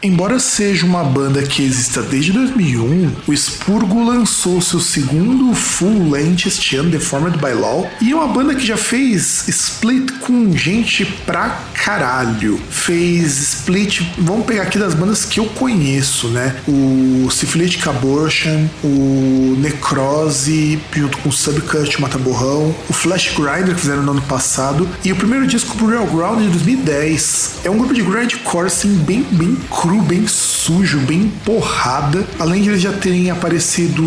Embora 0.00 0.38
seja 0.38 0.86
uma 0.86 1.02
banda 1.02 1.42
que 1.42 1.60
exista 1.60 2.00
desde 2.02 2.30
2001, 2.32 3.10
o 3.26 3.32
Spurgo 3.32 4.04
lançou 4.04 4.60
seu 4.60 4.78
segundo 4.78 5.52
full 5.54 6.08
length 6.08 6.46
este 6.46 6.76
ano, 6.76 6.88
Deformed 6.88 7.36
by 7.38 7.52
Law, 7.52 7.90
e 8.00 8.12
é 8.12 8.14
uma 8.14 8.28
banda 8.28 8.54
que 8.54 8.64
já 8.64 8.76
fez 8.76 9.48
split 9.48 10.12
com 10.20 10.56
gente 10.56 11.04
pra 11.26 11.64
caralho. 11.74 12.60
Fez 12.70 13.38
split, 13.38 14.02
vamos 14.18 14.46
pegar 14.46 14.62
aqui 14.62 14.78
das 14.78 14.94
bandas 14.94 15.24
que 15.24 15.40
eu 15.40 15.46
conheço, 15.46 16.28
né? 16.28 16.54
O 16.68 17.28
Syphilitic 17.30 17.84
Abortion, 17.88 18.68
o 18.84 19.56
Necrose, 19.58 20.78
junto 20.94 21.18
com 21.18 21.28
o 21.28 21.32
Subcut, 21.32 22.00
Mata 22.00 22.18
Borrão, 22.18 22.72
o 22.88 22.92
Flash 22.92 23.34
Grinder 23.34 23.74
que 23.74 23.80
fizeram 23.80 24.02
no 24.04 24.12
ano 24.12 24.22
passado, 24.22 24.88
e 25.04 25.10
o 25.10 25.16
primeiro 25.16 25.46
disco 25.46 25.86
Real 25.86 26.06
Ground 26.06 26.40
de 26.40 26.50
2010. 26.50 27.56
É 27.64 27.70
um 27.70 27.78
grupo 27.78 27.94
de 27.94 28.02
grindcore 28.02 28.66
assim, 28.66 28.94
bem, 28.98 29.26
bem 29.32 29.56
cru, 29.68 29.87
bem 29.96 30.26
sujo, 30.26 30.98
bem 31.00 31.32
porrada. 31.44 32.24
Além 32.38 32.62
de 32.62 32.68
eles 32.68 32.82
já 32.82 32.92
terem 32.92 33.30
aparecido 33.30 34.02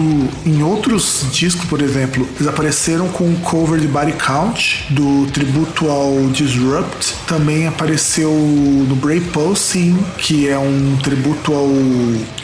em 0.46 0.62
outros 0.62 1.26
discos, 1.32 1.66
por 1.66 1.82
exemplo, 1.82 2.28
eles 2.36 2.48
apareceram 2.48 3.08
com 3.10 3.26
um 3.26 3.36
cover 3.36 3.80
de 3.80 3.88
Body 3.88 4.14
Count, 4.14 4.86
do 4.90 5.26
tributo 5.32 5.90
ao 5.90 6.28
Disrupt. 6.28 7.16
Também 7.28 7.68
apareceu 7.68 8.32
no 8.32 8.96
Brave 8.96 9.30
Pulsing, 9.32 9.98
que 10.18 10.48
é 10.48 10.58
um 10.58 10.98
tributo 11.04 11.54
ao 11.54 11.70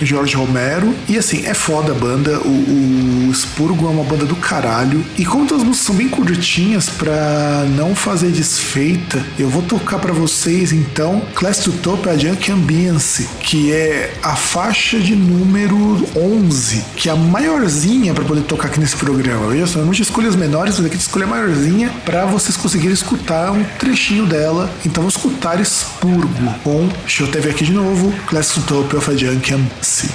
George 0.02 0.36
Romero. 0.36 0.94
E 1.08 1.18
assim, 1.18 1.46
é 1.46 1.54
foda 1.54 1.92
a 1.92 1.96
banda. 1.96 2.40
O, 2.40 3.30
o 3.30 3.34
Spurgo 3.34 3.86
é 3.86 3.90
uma 3.90 4.04
banda 4.04 4.26
do 4.26 4.36
caralho. 4.36 5.04
E 5.18 5.26
como 5.26 5.44
as 5.46 5.64
músicas 5.64 5.86
são 5.86 5.96
bem 5.96 6.10
curtinhas, 6.10 6.90
pra 6.90 7.66
não 7.76 7.96
fazer 7.96 8.32
desfeita, 8.32 9.24
eu 9.38 9.50
vou 9.50 9.62
tocar 9.62 10.00
para 10.00 10.14
vocês 10.14 10.72
então 10.72 11.22
Class 11.36 11.60
to 11.60 11.72
Top 11.72 12.08
a 12.10 12.18
Junk 12.18 12.52
Ambience, 12.52 13.27
que 13.40 13.72
é 13.72 14.14
a 14.22 14.36
faixa 14.36 15.00
de 15.00 15.16
número 15.16 15.78
11, 16.16 16.84
que 16.96 17.10
é 17.10 17.12
a 17.12 17.16
maiorzinha 17.16 18.14
para 18.14 18.24
poder 18.24 18.42
tocar 18.42 18.68
aqui 18.68 18.80
nesse 18.80 18.96
programa. 18.96 19.56
Eu 19.56 19.68
não 19.86 19.92
escolho 19.92 20.28
as 20.28 20.36
menores, 20.36 20.78
mas 20.78 20.86
aqui 20.86 20.98
te 20.98 21.02
escolho 21.02 21.26
a 21.26 21.28
maiorzinha 21.28 21.90
para 22.06 22.26
vocês 22.26 22.58
conseguirem 22.58 22.94
escutar 22.94 23.52
um 23.52 23.64
trechinho 23.80 24.26
dela. 24.26 24.70
Então 24.86 25.04
vamos 25.04 25.16
escutar 25.16 25.60
Spurgo 25.64 26.54
com, 26.64 26.88
deixa 27.02 27.24
eu 27.24 27.28
até 27.28 27.40
ver 27.40 27.52
aqui 27.52 27.66
de 27.66 27.74
novo, 27.74 28.12
Class 28.28 28.50
to 28.50 28.62
Top 28.62 28.96
of 28.96 29.12
a 29.12 29.16
Junk 29.16 29.54
Ambience. 29.54 30.10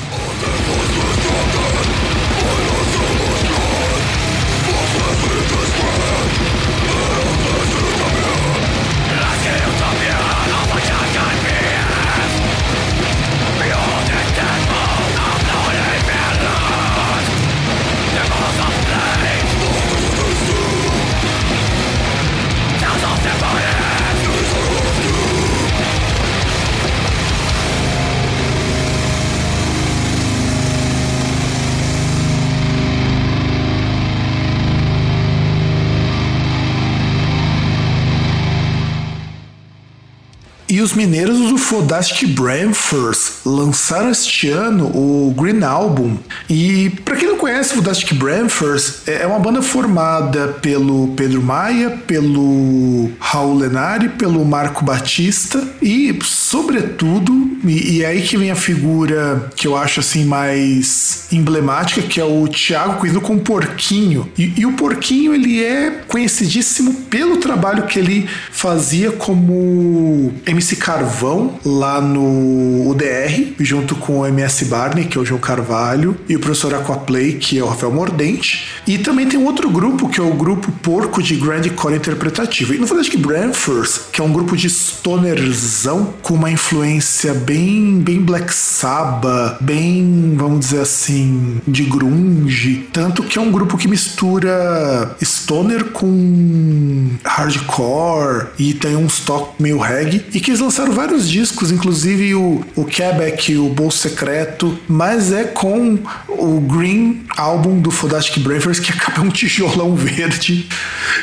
Os 40.82 40.92
mineiros 40.92 41.38
do 41.38 41.56
Fodastic 41.56 42.28
Branfors 42.34 43.31
lançaram 43.44 44.11
este 44.11 44.48
ano 44.48 44.87
o 44.87 45.35
Green 45.37 45.62
Album. 45.62 46.16
E 46.48 46.90
para 47.05 47.16
quem 47.16 47.28
não 47.28 47.37
conhece, 47.37 47.72
o 47.72 47.76
Fodastic 47.76 48.14
Branfors 48.14 49.02
é 49.07 49.26
uma 49.26 49.38
banda 49.38 49.62
formada 49.62 50.48
pelo 50.61 51.09
Pedro 51.09 51.42
Maia, 51.42 51.90
pelo 51.90 53.11
Raul 53.18 53.57
Lenari, 53.57 54.09
pelo 54.11 54.44
Marco 54.44 54.85
Batista 54.85 55.62
e, 55.81 56.16
sobretudo, 56.22 57.59
e, 57.64 57.96
e 57.96 58.02
é 58.02 58.07
aí 58.07 58.22
que 58.22 58.37
vem 58.37 58.50
a 58.50 58.57
figura 58.57 59.50
que 59.57 59.66
eu 59.66 59.76
acho 59.76 60.00
assim 60.00 60.24
mais 60.24 61.26
emblemática, 61.33 62.02
que 62.02 62.20
é 62.20 62.24
o 62.24 62.46
Thiago 62.48 62.98
conhecido 62.98 63.20
como 63.20 63.40
Porquinho. 63.40 64.31
E, 64.37 64.52
e 64.59 64.66
o 64.66 64.72
Porquinho 64.72 65.35
ele 65.35 65.62
é 65.62 66.02
conhecidíssimo 66.07 66.94
pelo 67.11 67.38
trabalho 67.38 67.87
que 67.87 67.98
ele 67.98 68.28
fazia 68.50 69.12
como 69.12 70.33
MC 70.46 70.76
Carvão 70.76 71.59
lá 71.64 72.00
no 72.00 72.88
UDR, 72.88 73.31
junto 73.58 73.94
com 73.96 74.20
o 74.20 74.26
MS 74.26 74.66
Barney, 74.66 75.04
que 75.04 75.18
é 75.18 75.20
o 75.20 75.24
João 75.24 75.40
Carvalho, 75.40 76.16
e 76.28 76.36
o 76.36 76.40
professor 76.40 76.74
Aquaplay, 76.74 77.34
que 77.34 77.58
é 77.58 77.62
o 77.62 77.68
Rafael 77.68 77.92
Mordente. 77.92 78.66
E 78.86 78.98
também 78.98 79.26
tem 79.26 79.42
outro 79.42 79.70
grupo, 79.70 80.08
que 80.08 80.20
é 80.20 80.22
o 80.22 80.34
grupo 80.34 80.70
Porco 80.82 81.22
de 81.22 81.36
Grandcore 81.36 81.96
Interpretativo. 81.96 82.74
E 82.74 82.78
no 82.78 82.86
Fantastic 82.86 83.18
Branfors, 83.18 84.00
que 84.12 84.20
é 84.20 84.24
um 84.24 84.32
grupo 84.32 84.56
de 84.56 84.68
stonerzão 84.68 86.14
com 86.22 86.34
uma 86.34 86.50
influência 86.50 87.34
bem, 87.34 87.98
bem 88.00 88.20
Black 88.20 88.52
Sabbath, 88.52 89.58
bem, 89.60 90.34
vamos 90.36 90.60
dizer 90.60 90.80
assim, 90.80 91.60
de 91.66 91.84
grunge. 91.84 92.88
Tanto 92.92 93.22
que 93.22 93.38
é 93.38 93.40
um 93.40 93.50
grupo 93.50 93.76
que 93.76 93.88
mistura 93.88 95.16
stoner 95.22 95.84
com 95.86 97.10
hardcore 97.24 98.48
e 98.58 98.74
tem 98.74 98.96
um 98.96 99.06
stock 99.06 99.60
meio 99.60 99.78
reggae 99.78 100.24
e 100.32 100.40
que 100.40 100.50
eles 100.50 100.60
lançaram 100.60 100.92
vários 100.92 101.28
discos, 101.28 101.70
inclusive 101.70 102.34
o, 102.34 102.64
o 102.76 102.84
Quebec, 103.22 103.56
o 103.56 103.68
Bolso 103.68 103.98
Secreto, 103.98 104.76
mas 104.88 105.32
é 105.32 105.44
com 105.44 105.98
o 106.28 106.61
Green 106.61 107.24
Album 107.37 107.78
do 107.78 107.90
Fodastic 107.90 108.42
Bravers, 108.42 108.80
que 108.80 108.90
acaba 108.92 109.20
um 109.20 109.30
tijolão 109.30 109.94
verde, 109.94 110.68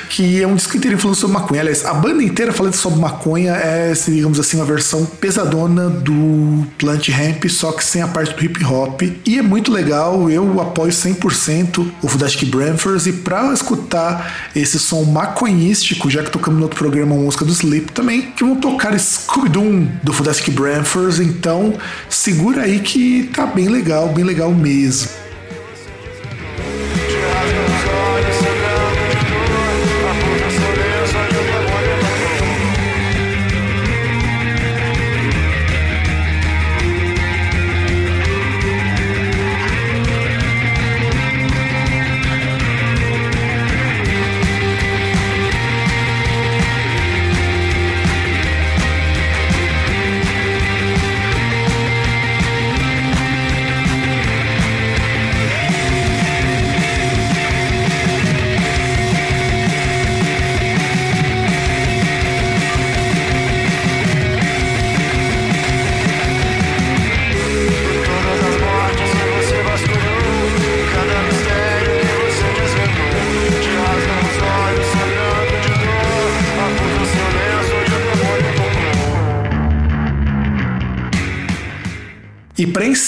que 0.09 0.41
é 0.41 0.47
um 0.47 0.55
disco 0.55 0.77
inteiro 0.77 0.97
falando 0.97 1.17
sobre 1.17 1.33
maconha. 1.37 1.61
Aliás, 1.61 1.85
a 1.85 1.93
banda 1.93 2.23
inteira 2.23 2.53
falando 2.53 2.75
sobre 2.75 2.99
maconha 2.99 3.53
é, 3.53 3.93
digamos 4.07 4.39
assim, 4.39 4.57
uma 4.57 4.65
versão 4.65 5.05
pesadona 5.05 5.89
do 5.89 6.65
Plant 6.77 7.09
Ramp, 7.09 7.45
só 7.49 7.71
que 7.71 7.83
sem 7.83 8.01
a 8.01 8.07
parte 8.07 8.33
do 8.33 8.43
hip 8.43 8.63
hop. 8.63 9.01
E 9.25 9.37
é 9.37 9.41
muito 9.41 9.71
legal, 9.71 10.29
eu 10.29 10.61
apoio 10.61 10.91
100% 10.91 11.85
o 12.01 12.07
Fodastic 12.07 12.49
Bramfors, 12.49 13.07
e 13.07 13.13
pra 13.13 13.51
escutar 13.53 14.49
esse 14.55 14.79
som 14.79 15.03
maconhístico, 15.03 16.09
já 16.09 16.23
que 16.23 16.31
tocamos 16.31 16.59
no 16.59 16.63
outro 16.65 16.79
programa 16.79 17.15
uma 17.15 17.23
música 17.23 17.43
do 17.43 17.51
Sleep 17.51 17.91
também, 17.91 18.31
que 18.31 18.43
vão 18.43 18.55
tocar 18.55 18.97
Scooby-Doo 18.97 19.87
do 20.03 20.13
Fodastic 20.13 20.53
Bramfors, 20.53 21.19
então 21.19 21.73
segura 22.09 22.63
aí 22.63 22.79
que 22.79 23.29
tá 23.33 23.45
bem 23.45 23.67
legal, 23.67 24.09
bem 24.09 24.23
legal 24.23 24.51
mesmo. 24.51 25.28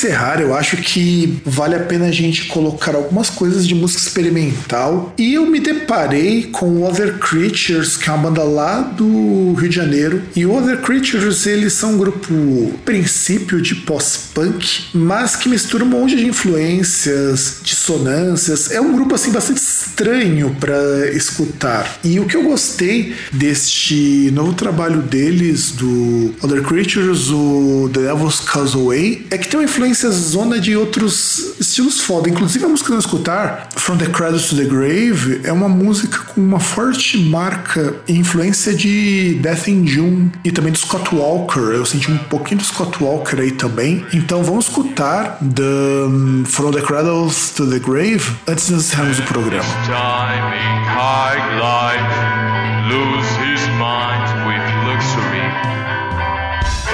Encerrar, 0.01 0.41
eu 0.41 0.55
acho 0.55 0.77
que 0.77 1.39
vale 1.45 1.75
a 1.75 1.79
pena 1.79 2.07
a 2.07 2.11
gente 2.11 2.45
colocar 2.45 2.95
algumas 2.95 3.29
coisas 3.29 3.67
de 3.67 3.75
música 3.75 4.01
experimental. 4.01 5.13
E 5.17 5.35
eu 5.35 5.45
me 5.45 5.59
deparei 5.59 6.43
com 6.51 6.83
Other 6.83 7.19
Creatures, 7.19 7.97
que 7.97 8.09
é 8.09 8.13
uma 8.13 8.29
banda 8.29 8.43
lá 8.43 8.81
do 8.81 9.53
Rio 9.53 9.69
de 9.69 9.75
Janeiro. 9.75 10.23
E 10.35 10.45
Other 10.45 10.79
Creatures, 10.79 11.45
eles 11.45 11.73
são 11.73 11.93
um 11.93 11.97
grupo 11.97 12.73
princípio 12.83 13.61
de 13.61 13.75
pós-punk, 13.75 14.85
mas 14.93 15.35
que 15.35 15.47
mistura 15.47 15.83
um 15.83 15.87
monte 15.87 16.15
de 16.15 16.25
influências, 16.25 17.57
dissonâncias. 17.61 18.71
É 18.71 18.81
um 18.81 18.93
grupo 18.93 19.13
assim 19.13 19.31
bastante 19.31 19.59
estranho 19.59 20.55
para 20.59 21.11
escutar. 21.11 21.99
E 22.03 22.19
o 22.19 22.25
que 22.25 22.35
eu 22.35 22.43
gostei 22.43 23.13
deste 23.31 24.31
novo 24.33 24.53
trabalho 24.53 25.01
deles, 25.01 25.71
do 25.71 26.33
Other 26.41 26.63
Creatures, 26.63 27.29
o 27.29 27.89
The 27.93 28.01
Devil's 28.01 28.39
Causeway, 28.39 29.27
é 29.29 29.37
que 29.37 29.47
tem 29.47 29.59
uma 29.59 29.65
influência 29.65 29.90
zona 29.93 30.59
de 30.59 30.75
outros 30.75 31.53
estilos 31.59 31.99
foda. 32.01 32.29
Inclusive 32.29 32.65
a 32.65 32.67
música 32.67 32.89
que 32.89 32.95
eu 32.95 32.99
escutar, 32.99 33.69
From 33.75 33.97
the 33.97 34.07
Cradle 34.07 34.39
to 34.39 34.55
the 34.55 34.63
Grave, 34.63 35.41
é 35.43 35.51
uma 35.51 35.69
música 35.69 36.19
com 36.19 36.41
uma 36.41 36.59
forte 36.59 37.17
marca 37.17 37.95
e 38.07 38.13
influência 38.13 38.73
de 38.73 39.39
Death 39.41 39.67
in 39.67 39.85
June 39.87 40.31
e 40.43 40.51
também 40.51 40.71
do 40.71 40.77
Scott 40.77 41.13
Walker. 41.13 41.59
Eu 41.59 41.85
senti 41.85 42.11
um 42.11 42.17
pouquinho 42.17 42.59
do 42.59 42.65
Scott 42.65 43.03
Walker 43.03 43.39
aí 43.39 43.51
também. 43.51 44.05
Então 44.13 44.43
vamos 44.43 44.67
escutar 44.67 45.37
The, 45.39 46.45
From 46.45 46.71
the 46.71 46.81
Cradles 46.81 47.51
to 47.55 47.67
the 47.67 47.79
Grave 47.79 48.23
antes 48.47 48.67
de 48.67 48.73
encerrarmos 48.75 49.19
o 49.19 49.23
programa. 49.23 49.65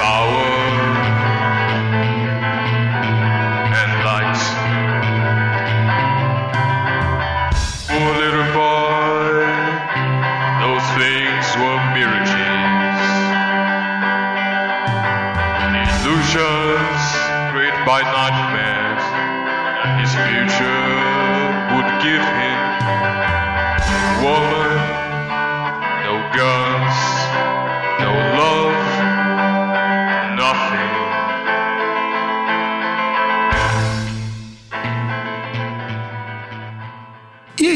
power. 0.08 0.47
By 17.98 18.04
nightmares 18.04 19.04
his 19.98 20.12
future 20.28 20.86
would 21.74 21.90
give 22.00 22.22
him. 22.40 22.60
Woman, 24.22 24.72
no 26.06 26.14
guns, 26.38 26.96
no 27.98 28.12
love, 28.38 28.82
nothing. 30.36 30.92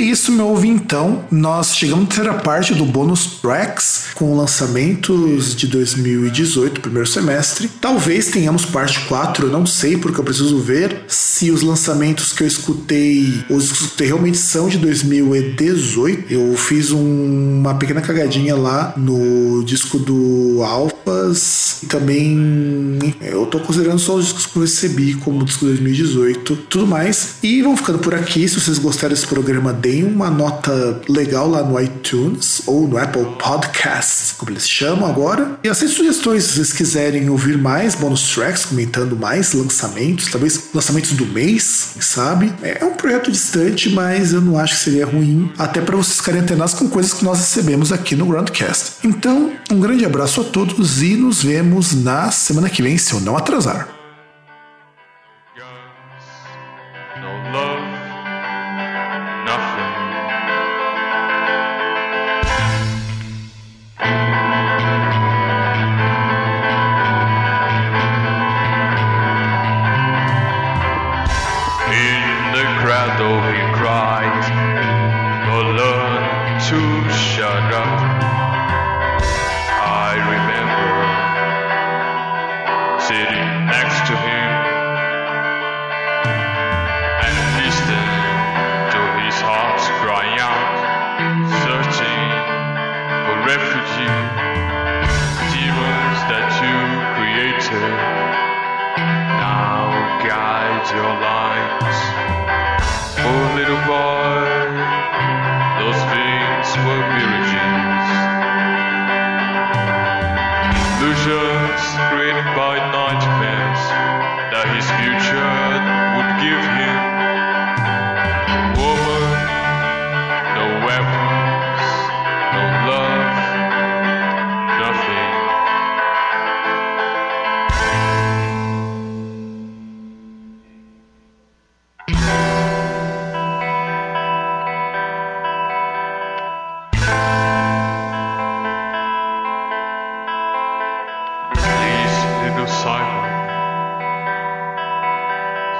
Isso, 0.02 0.32
meu 0.32 0.48
ouvintão. 0.48 1.24
Nós 1.30 1.76
chegamos 1.76 2.02
na 2.02 2.08
terceira 2.08 2.34
parte 2.34 2.74
do 2.74 2.84
bônus 2.84 3.38
tracks 3.40 4.06
com 4.16 4.36
lançamentos 4.36 5.54
de 5.54 5.68
2018, 5.68 6.80
primeiro 6.80 7.08
semestre. 7.08 7.70
Talvez 7.80 8.26
tenhamos 8.26 8.64
parte 8.64 8.98
4, 9.06 9.46
eu 9.46 9.52
não 9.52 9.64
sei, 9.64 9.96
porque 9.96 10.18
eu 10.18 10.24
preciso 10.24 10.58
ver 10.58 11.04
se 11.06 11.52
os 11.52 11.62
lançamentos 11.62 12.32
que 12.32 12.42
eu 12.42 12.48
escutei, 12.48 13.44
os 13.48 13.70
que 13.70 13.78
eu 13.78 13.86
escutei 13.86 14.06
realmente 14.08 14.38
são 14.38 14.68
de 14.68 14.76
2018. 14.78 16.32
Eu 16.32 16.56
fiz 16.56 16.90
um, 16.90 17.60
uma 17.60 17.74
pequena 17.76 18.00
cagadinha 18.00 18.56
lá 18.56 18.94
no 18.96 19.62
disco 19.62 20.00
do 20.00 20.64
Alphas 20.64 21.80
e 21.80 21.86
também 21.86 22.98
eu 23.20 23.46
tô 23.46 23.60
considerando 23.60 24.00
só 24.00 24.16
os 24.16 24.24
discos 24.24 24.46
que 24.46 24.56
eu 24.56 24.62
recebi 24.62 25.14
como 25.14 25.44
disco 25.44 25.64
2018, 25.64 26.56
tudo 26.68 26.88
mais. 26.88 27.36
E 27.40 27.62
vamos 27.62 27.78
ficando 27.78 28.00
por 28.00 28.16
aqui. 28.16 28.48
Se 28.48 28.60
vocês 28.60 28.80
gostaram 28.80 29.14
desse 29.14 29.28
programa, 29.28 29.72
deem 29.72 29.91
uma 30.04 30.30
nota 30.30 31.00
legal 31.08 31.48
lá 31.48 31.62
no 31.62 31.80
iTunes 31.80 32.62
ou 32.66 32.86
no 32.86 32.96
Apple 32.96 33.26
Podcasts, 33.38 34.32
como 34.38 34.50
eles 34.52 34.68
chamam 34.68 35.08
agora. 35.08 35.58
E 35.64 35.68
aceito 35.68 35.94
sugestões 35.94 36.44
se 36.44 36.54
vocês 36.54 36.72
quiserem 36.72 37.28
ouvir 37.28 37.58
mais 37.58 37.94
bonus 37.94 38.32
tracks, 38.32 38.64
comentando 38.64 39.16
mais 39.16 39.52
lançamentos, 39.52 40.30
talvez 40.30 40.70
lançamentos 40.72 41.12
do 41.12 41.26
mês, 41.26 41.90
quem 41.92 42.02
sabe. 42.02 42.52
É 42.62 42.84
um 42.84 42.94
projeto 42.94 43.30
distante, 43.30 43.90
mas 43.90 44.32
eu 44.32 44.40
não 44.40 44.58
acho 44.58 44.74
que 44.74 44.84
seria 44.84 45.06
ruim, 45.06 45.52
até 45.58 45.80
para 45.80 45.96
vocês 45.96 46.16
ficarem 46.18 46.40
antenados 46.40 46.74
com 46.74 46.88
coisas 46.88 47.12
que 47.12 47.24
nós 47.24 47.38
recebemos 47.38 47.92
aqui 47.92 48.14
no 48.14 48.26
Groundcast. 48.26 48.94
Então, 49.04 49.52
um 49.70 49.80
grande 49.80 50.04
abraço 50.04 50.40
a 50.40 50.44
todos 50.44 51.02
e 51.02 51.16
nos 51.16 51.42
vemos 51.42 51.92
na 51.92 52.30
semana 52.30 52.70
que 52.70 52.82
vem, 52.82 52.96
se 52.96 53.12
eu 53.12 53.20
não 53.20 53.36
atrasar. 53.36 54.01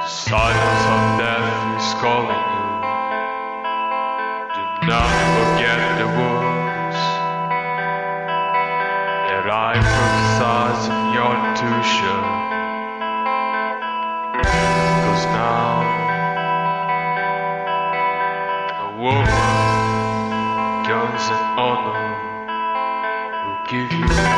Silence 0.05 0.83
of 0.91 1.17
death 1.17 1.79
is 1.79 1.93
calling 2.01 2.27
you. 2.27 2.67
Do 4.53 4.63
not 4.85 5.09
forget 5.31 5.79
the 5.97 6.07
words 6.19 6.99
that 9.31 9.47
I 9.47 9.79
prophesied 9.79 10.91
in 10.91 11.03
your 11.15 11.35
tuition. 11.55 12.23
Cause 15.05 15.25
now 15.31 15.87
a 18.81 18.87
woman, 18.99 19.25
guns 20.83 21.25
and 21.31 21.45
honor 21.57 22.03
will 23.45 23.61
give 23.69 23.89
you. 23.93 24.32